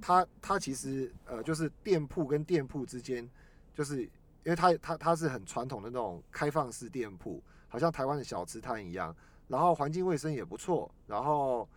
[0.00, 3.28] 它它其实呃，就是店铺跟店铺之间，
[3.74, 4.10] 就是因
[4.46, 9.14] 为它它它是很传统的那种开放式店铺，好像台湾的小吃摊一样，
[9.48, 11.68] 然后环境卫生也不错，然后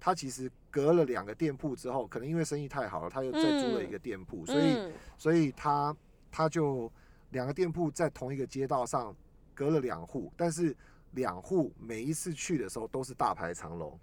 [0.00, 4.92] 它其实隔了两个店铺之后，可能因为生意太好了，他又再租了一个店铺，所以嗯。
[5.16, 5.96] 所以他
[6.30, 6.90] 他就
[7.30, 9.14] 两个店铺在同一个街道上
[9.54, 10.76] 隔了两户，但是
[11.12, 13.92] 两户每一次去的时候都是大排长龙。
[13.92, 13.98] 啊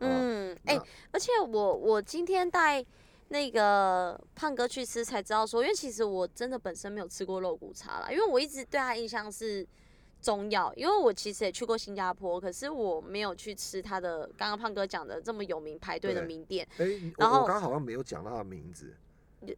[0.00, 2.84] 嗯，哎、那而且我我今天带
[3.28, 9.66] 那个胖哥去吃才知道说，因为其实我真的本身没有吃过肉骨茶啦，因为我一直对他印象是
[10.22, 18.96] 中药，因为我其实也去过新加坡，可是我没有去吃他的刚刚胖哥讲的这么有名排队的名店，哎、然后我我刚刚好像没有讲到他的名字，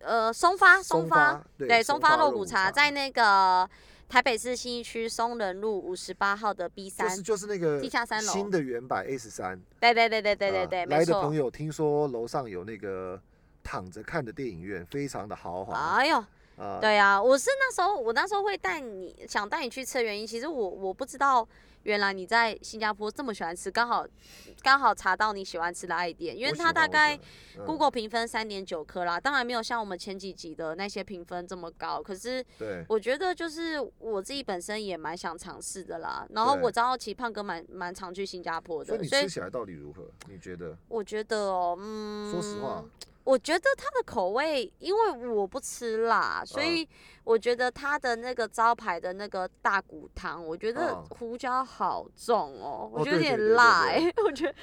[0.01, 3.69] 呃，松发松发，对对，松发肉肉骨茶在那个
[4.09, 11.35] 台北市信义区松仁路五十八号的 B 三，就是就是那个地下三楼新的原版十三，对对对对对对啊对，来的朋。
[11.35, 13.21] 友听说楼上有那个
[13.63, 16.19] 躺着看的电影院，非常的豪华哎呦，
[16.57, 16.79] 啊。
[16.81, 21.47] 对啊，我是那时候我那时候会带你想带你去吃的原因，其实我我不知道
[21.85, 24.07] 原来你在新加坡这么喜欢吃，刚好
[24.63, 27.19] 刚好查到你喜欢吃的爱店，因为它大概
[27.67, 36.27] Google 评分三点九颗啦，当然没有像我们前几集的那些评分这么高，可是对我觉得就是我自己本身也蛮想尝试的啦。
[36.31, 40.11] 然后我知道其实胖哥蛮蛮常去新加坡的，所以所以你吃起来到底如何？
[40.29, 40.77] 你觉得？
[40.89, 42.85] 我觉得哦，嗯，说实话，
[43.25, 46.89] 我觉得它的口味，因为我不吃辣，所以
[47.23, 51.07] 我觉得它的那个招牌的那个大骨汤，我觉得嗯。
[51.11, 54.09] 胡椒好重哦，我哦觉得有点辣对。
[54.09, 54.55] 哎、 我觉得，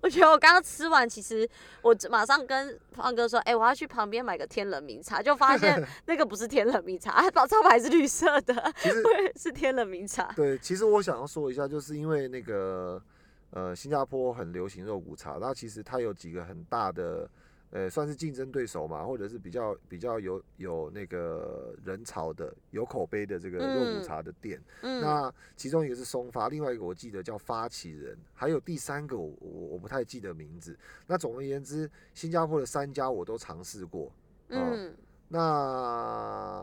[0.00, 1.48] 我觉得我刚刚吃完，其实
[1.82, 9.02] 我马上跟胖哥说，哎、我要去旁边买个天冷茗茶，就发现 那个不是天冷茗茶，它招牌是绿色的，其实
[9.36, 10.32] 是天冷茗茶。
[10.36, 13.02] 对，其实我想要说一下，就是因为那个
[13.50, 17.28] 呃，新加坡很流行肉骨茶，那其实它有几个很大的
[17.74, 24.62] 呃，算是竞争对手嘛，或者是比较比较有有那个人潮的、有口碑的这个肉嗯骨茶的店。
[24.82, 30.78] 嗯，那其中一个是松发，另外一个我记得叫发起人，还有第三个我我我不太记得名字。
[31.04, 34.12] 那总而言之，新加坡的三家我都尝试过。
[34.50, 34.94] 嗯，
[35.28, 36.62] 那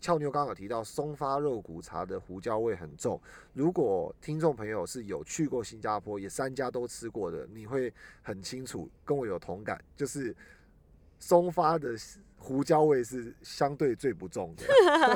[0.00, 3.20] 俏妞刚刚有提到松发肉骨茶的胡椒味很重，
[3.54, 7.92] 如果听众朋友是有去过新加坡，也三家都吃过的，你会
[8.22, 10.36] 很清楚，跟我有同感，就是
[11.18, 11.96] 松发的
[12.36, 14.64] 胡椒味是相对最不重的。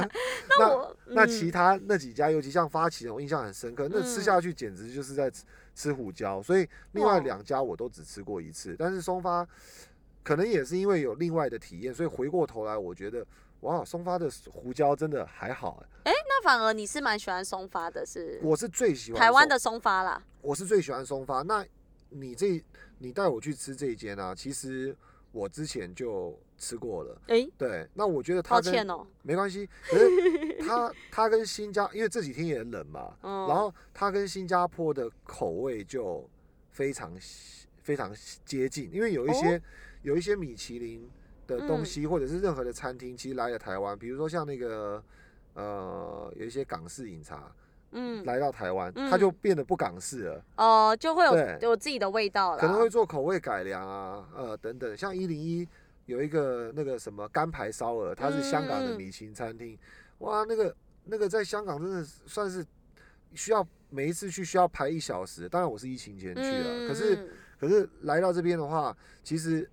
[0.59, 6.43] 那我那嗯其他那几家，尤其像发起人，我印象很深刻，那吃嗯下去简直就是在吃吃胡椒。
[6.43, 9.47] 所以另外两家我都只吃过一次，但是松发
[10.29, 13.27] 可能也是因为有另外的体验，所以回过头来我觉得，
[13.61, 16.13] 哇，松发的胡椒真的还好、欸。
[16.29, 20.23] 那反而你是蛮喜欢松发的是，我是最喜欢，台湾的松发啦。
[20.43, 21.41] 我是最喜欢松发。
[21.41, 21.65] 那
[22.11, 22.63] 你这
[22.99, 24.95] 你带我去吃这一间啊，其实
[25.33, 27.19] 我之前就吃过了。
[27.29, 36.29] 诶，对，那我觉得它跟抱歉哦、没关系，可是 他他跟新加，因为这几天也很冷嘛，嗯，然后他跟新加坡的口味就
[36.71, 37.19] 非常
[37.89, 38.13] 非常
[38.45, 39.59] 接近，因为有一些、
[40.03, 41.09] 有一些米其林
[41.47, 45.03] 的东西，或者是任何的餐厅，其实来了台湾，比如说像那个
[45.55, 47.51] 呃有一些港式饮茶
[47.93, 49.11] 嗯，来到台湾，嗯。
[49.11, 51.57] 它就变得不港式了，哦、就会有对。
[51.63, 52.59] 有自己的味道了。
[52.59, 55.67] 可能会做口味改良啊，呃等等，像一零一
[56.05, 58.99] 有一个那个什么干排烧鹅，它是香港的嗯。
[58.99, 59.79] 米其林餐厅，
[60.19, 60.77] 哇，那个
[61.07, 62.63] 那个在香港真的算是
[63.33, 67.29] 需要每一次去需要排一小时，当然我是疫情前去了，可是嗯
[67.61, 69.69] 可是来到这边的话，其实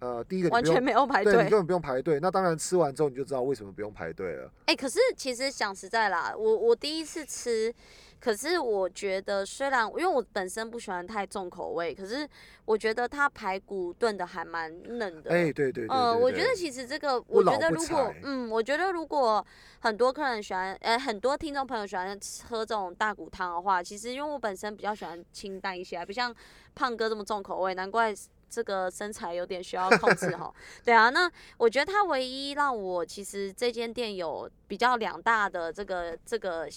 [0.00, 1.58] 呃第一个你完全没有排对你队根。
[1.58, 4.50] 本不用排队，那当然吃完之后你就知道为什么不用排队了。
[4.66, 7.72] 哎、可是其实讲实在啦，我我第一次吃，
[8.18, 12.26] 可是我觉得虽然因为我本身不喜欢太重口味，可是
[12.64, 15.30] 我觉得它排骨炖的还蛮嫩的。
[15.30, 19.44] 哎、对对对呃，我觉得其实这个，我觉得如果柴嗯，我觉得如果
[19.80, 26.34] 很多客人喜欢，呃，很多听众朋友喜欢喝这种大骨汤的话，其实因为我本身比较喜欢清淡一些啊，不像
[26.74, 28.14] 胖哥这么重口味，难怪
[28.50, 30.52] 这个身材有点需要控制哈。
[30.84, 36.68] 对啊，那我觉得他唯一让我其实这间店有比较两大的这个这个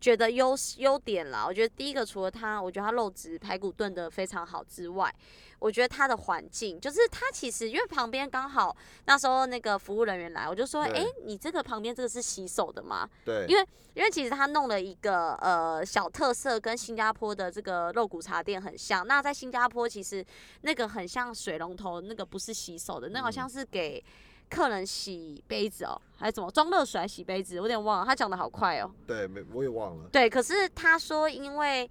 [0.00, 1.44] 觉得优优点啦。
[1.46, 5.14] 我觉得第一个除了它，我觉得它肉质排骨炖的非常好之外，
[5.58, 8.76] 我觉得它的环境就是它其实因为旁边刚好
[9.06, 13.08] 那时候那个服务人员来，我就说，对哎、你这个旁边这个是洗手的吗？
[13.24, 19.06] 对，因为因为其实他弄了一个呃小特色，跟新加坡的这个肉骨茶店很像。
[19.06, 20.24] 那在新加坡其实
[20.60, 24.04] 那个很像水龙头，那个不是洗手的，那好嗯像是给
[24.48, 28.04] 客人洗杯子哦，还是怎么装热水来洗杯子，我有点忘了。
[28.06, 28.90] 他讲的好快哦。
[29.06, 30.08] 对，没我也忘了。
[30.10, 31.90] 对，可是他说因为。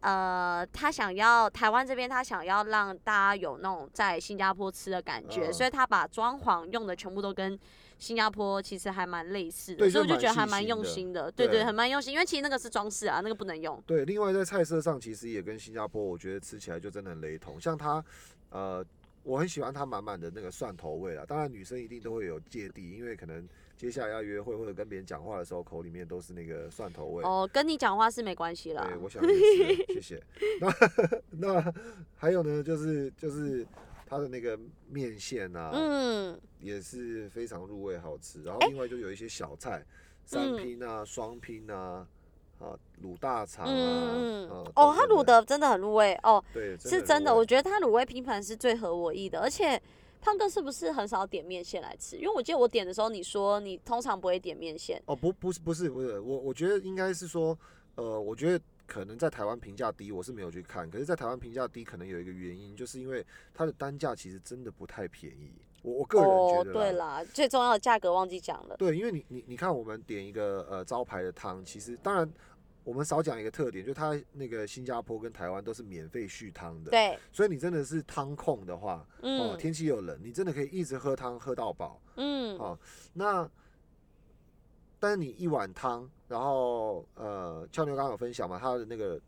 [0.00, 7.58] 呃，他想要台湾这边，他想要让大家有那种在新加坡吃的感觉，嗯所以他把装潢用的全部都跟
[7.98, 13.82] 新加坡其实还蛮类似的，对所以我就就蛮觉得还蛮心的用心的，对对，对很蛮用心，因为其实那个是装饰啊，那个不能用。
[13.84, 17.60] 对，另外在菜色上其实也跟新加坡，我觉得吃起来就真的很雷同。
[17.60, 18.04] 像他，
[18.50, 18.84] 呃，
[19.26, 21.24] 我很喜欢它满满的那个蒜头味啊。
[21.26, 23.46] 当然女生一定都会有芥蒂，因为可能
[23.76, 27.24] 接下来要约会或者跟别人讲话的时候，口里面都是那个蒜头味。
[27.24, 28.96] 哦，跟你讲话是没关系啦对，。
[28.96, 30.22] 我想也是，谢谢。
[30.60, 30.72] 那
[31.64, 31.74] 那
[32.14, 33.66] 还有呢，就是就是
[34.06, 34.56] 它的那个
[34.88, 38.44] 面线啊，嗯，也是非常入味好吃。
[38.44, 39.84] 然后哎另外就有一些小菜，
[40.24, 42.06] 三嗯拼啊、双拼啊、
[42.58, 49.80] 啊卤大肠啊，嗯嗯啊哦，它卤的真的很入味哦，对，是真的，我觉得它卤味拼盘是最合我意的，而且。
[50.18, 52.16] 胖哥是不是很少点面线来吃？
[52.16, 55.00] 因为我记得我点的时候，你说你通常不会点面线。
[55.06, 57.56] 哦，不不是不是不是，我我觉得应该是说，
[57.94, 65.52] 呃，我觉得可能在台湾评价低，我是没有去看，可是，在台湾评价低，可能有一个原因，就是因为它的单价其实真的不太便宜。
[65.82, 68.76] 我我个人觉哦，得哦，对啦，最重要的价格忘记讲了。
[68.76, 72.28] 对，因为你你你看，我们点一个呃招牌的汤，其实当然
[72.84, 82.00] 我们少讲一个特点，就它那个新加坡跟台湾都是免费续汤的，对，所以你真的是汤控的话，哦，嗯天气又冷，你真的可以一直喝汤喝到饱。
[82.16, 82.78] 嗯，哦
[83.12, 83.48] 那
[84.98, 89.20] 但是你一碗汤，然后呃，俏妞刚刚有分享嘛，它的那个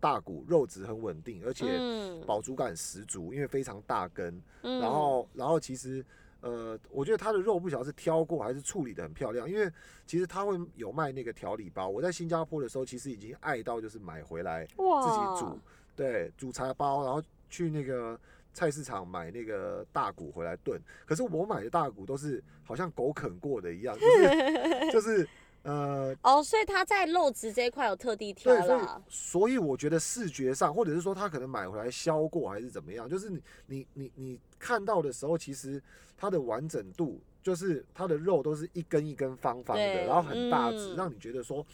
[0.00, 4.40] 大骨肉质很稳定，而且嗯饱足感十足，因为非常大根。
[4.62, 6.04] 嗯然后然后其实
[6.40, 9.70] 呃，我觉得它的肉不晓得是挑过还是处理的很漂亮，因为
[10.06, 11.88] 其实它会有卖那个调理包。
[11.88, 15.58] 我在新加坡的时候，其实已经爱到就是买回来自己煮，
[15.96, 18.18] 对，煮茶包，然后去那个
[18.52, 20.80] 菜市场买那个大骨回来炖。
[21.04, 25.28] 可是我买的大骨都是好像狗啃过的一样，就是 就是
[25.66, 29.02] 呃，哦，所以他在肉质这一块有特地挑对，所以啦。
[29.08, 35.82] 所以我觉得视觉上，或者是说他可能买回来削过还是怎么样，就是你你你你看到的时候，其实
[36.16, 41.66] 它的完整度，就是它的肉都是一根一根方方的，对然后很大只，嗯让你觉得说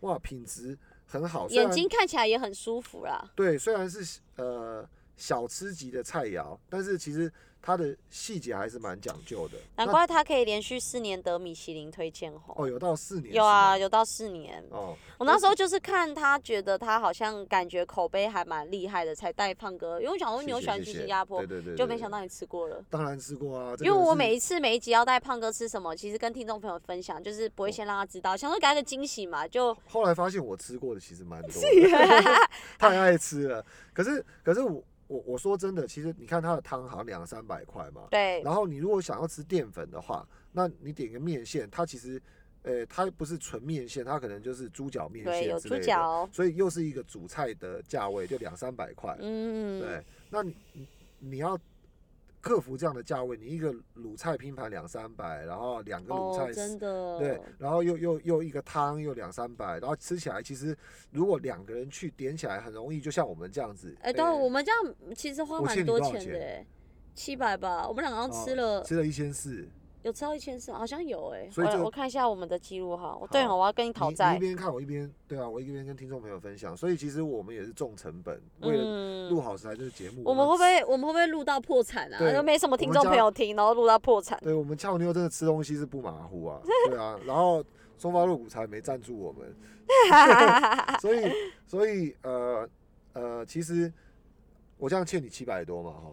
[0.00, 0.76] 哇品质
[1.06, 1.48] 很好。
[1.48, 3.30] 虽然眼睛看起来也很舒服啦。
[3.34, 4.86] 对，虽然是呃
[5.16, 9.58] 小吃级的菜肴，但是其实它的细节还是蛮讲究的。
[9.76, 12.54] 难怪他可以连续四年得米其林推荐红。
[12.56, 14.64] 哦，有到四年有啊，有到四年。
[14.70, 20.00] 哦，我那时候就是看他，觉得他好像感觉口碑还蛮厉害的，才带胖哥。
[20.00, 22.82] 因为我想说你有喜欢去新加坡对，对对，对就没想到你吃过了。
[22.88, 32.48] 当然吃过啊，这因为我每一次每一集要带胖哥吃什么，其实跟听众朋友分享，就是不会先让他知道，想说给他个惊喜嘛，就后来发现我吃过的其实蛮多的，
[32.78, 33.64] 太爱吃了。
[33.92, 42.20] 可是可是我我我说真的，其实你看它的汤好像两三百块嘛，对，然后你如果想要吃淀粉的话，那你点个面线，它其实
[42.62, 49.16] 呃它不是纯面线，它可能就是猪脚面对，有猪线之类的，脚，所以又是一个主菜的价位，就两三百块。
[49.20, 50.88] 嗯，对，那你你
[51.18, 51.58] 你要
[52.40, 60.76] 克服这样的价位，你一个卤菜拼盘两三百，然后两个卤哦菜，真的，对，然后又又又一个汤又两三百，然后吃起来其实
[61.10, 63.94] 如果两个人去点起来很容易，就像我们这样子。
[64.02, 66.66] 哎，对欸，我们这样其实花蛮多钱钱的，欸，
[67.14, 69.68] 七百吧，我们两个好像哦吃了吃了一千四，
[70.02, 73.18] 有吃到一千四，好像有哎、所以这个我我看一下我们的记录哈。
[73.30, 74.38] 对好哦，我要跟你讨债你一债。
[74.38, 82.18] 边看我一边对啊，我一边跟听众朋友分享，所以其实我们也是重成本，为了嗯录好食材这个节目，我们会不会我们会不会录到破产啊？
[82.18, 84.38] 对都没什么听众朋友听，然后录到破产。
[84.42, 87.64] 对我们俏妞真的吃东西是不马虎啊， 对啊，然后
[87.96, 89.54] 松发肉骨茶没赞助我们，
[91.00, 91.32] 所以
[91.66, 92.68] 所以呃
[93.14, 93.92] 呃，其实
[94.76, 96.12] 我这样欠你七百多嘛哈，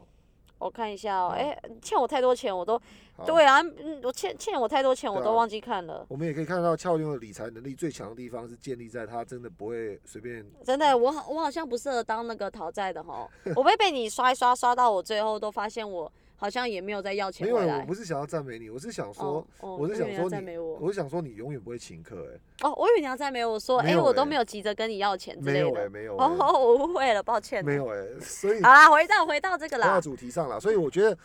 [0.58, 2.80] 我看一下哦、好哎、欠我太多钱，我都
[3.26, 6.06] 对啊，嗯，我欠欠我太多钱，我都忘记看了。
[6.10, 17.86] 我们也可以看到俏妞的理财能力最强的地方是建立在她真的不会随便，真的，我好我好像不适合当那个讨债的哈， 我被被你刷一刷刷到我最后都发现我好像也没有在要钱没有，我回来。
[17.86, 20.88] 不是想要赞美你，我是想说哦，哦我是想以为你要说你美我。
[20.92, 25.90] 是想说你永远不会请客哎、哦，我以为你要赞美我说，哎、我都没有急着跟你要钱之类没有哎、的。
[25.90, 27.64] 没有、欸，哦，我误会了，抱歉。
[27.64, 27.76] 没。
[27.76, 30.02] 有哎、所以好啦，回到回到这个回到啦。
[30.02, 31.18] 主题上了，所以我觉得，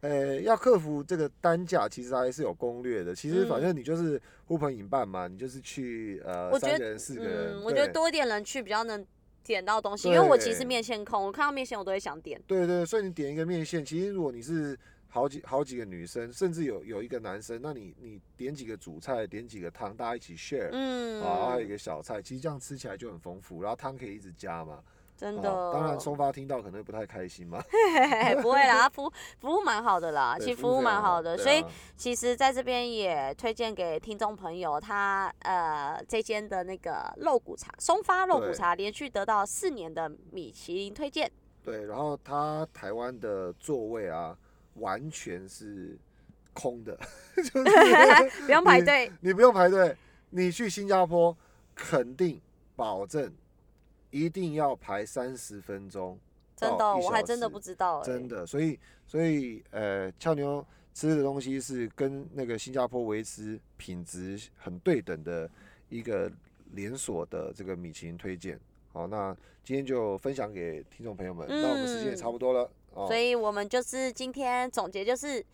[0.00, 3.14] 呃，要克服这个单价，其实还是有攻略的。
[3.14, 9.04] 其实反正你就是呼朋引伴嘛，你就是去呃我觉得三个人、四个人，嗯，我觉得对多一点人去比较能
[9.48, 12.40] 点到东西，因为我其实面线控，我看到面线我都会想点。
[12.46, 14.78] 对对，所以你点一个面线，其实如果你是
[15.08, 20.68] 好几好几个女生，甚至有有一个男生，那你你点几个主菜，点几个汤，大家一起 share。
[20.70, 24.80] 嗯，啊，还有一个小菜，其实这样吃起来就很丰富，然后汤可以一直加嘛。
[25.26, 25.72] 啊真的。
[25.72, 27.60] 当然松发听到可能会不太开心嘛。
[28.40, 41.30] 不会啦，服务服务蛮好的啦，其实服务蛮好的，对所以啊其实在这边也推荐给听众朋友，他呃这间的那个肉骨茶松发肉骨茶连续得到四年的米其林推荐，
[41.64, 44.36] 对，然后他台湾的座位啊，
[44.74, 45.98] 完全是
[46.52, 46.96] 空的，
[47.36, 49.12] 就是不用排你队。
[49.20, 49.96] 你不用排队，
[50.30, 51.36] 你去新加坡
[51.74, 52.40] 肯定
[52.76, 53.32] 保证
[54.10, 56.18] 一定要排三十分钟
[56.56, 65.48] 真的我还真的不知道、欸，真的，所以所以呃，俏妞吃的东西是跟那个新加坡维持品质很对等的
[65.88, 66.30] 一个
[66.72, 68.58] 连锁的这个米其林推荐。
[68.92, 73.06] 好，那今天就分享给听众朋友们，那我们时间也差不多了哦。
[73.06, 75.44] 所以我们就是今天总结就是。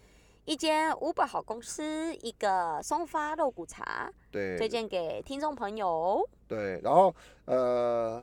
[0.47, 6.23] 一间 Uber 好公司，一个松发肉骨茶，对推荐给听众朋友。
[6.47, 8.23] 对，然后呃，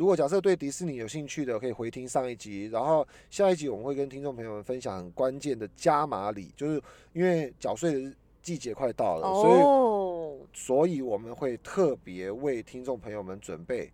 [0.00, 6.82] 如果假设对迪士尼有兴趣的，可以回听上一集，然后下一集我们会跟听众朋友们分享很关键的加码礼，就是
[7.12, 13.92] 因为缴税的季节快到了，所以哦，所以我们会特别为听众朋友们准备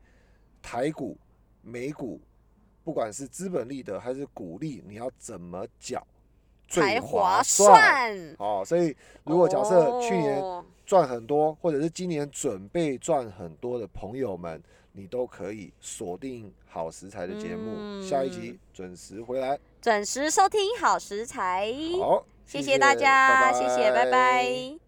[0.62, 1.18] 台股、
[1.60, 2.20] 美股，
[2.84, 6.06] 不管是资本利得还是股利，你要怎么缴
[6.68, 8.16] 最划算？
[8.16, 8.36] 算。
[8.38, 14.62] 哦，所以如果假设去年哦赚很多，或者是今年准备赚很多的朋友们，
[14.96, 19.58] 你都可以锁定好食材的节目，下一集嗯准时回来。
[19.82, 21.70] 准时收听好食材，
[22.00, 24.85] 好，谢谢大家，谢谢，拜拜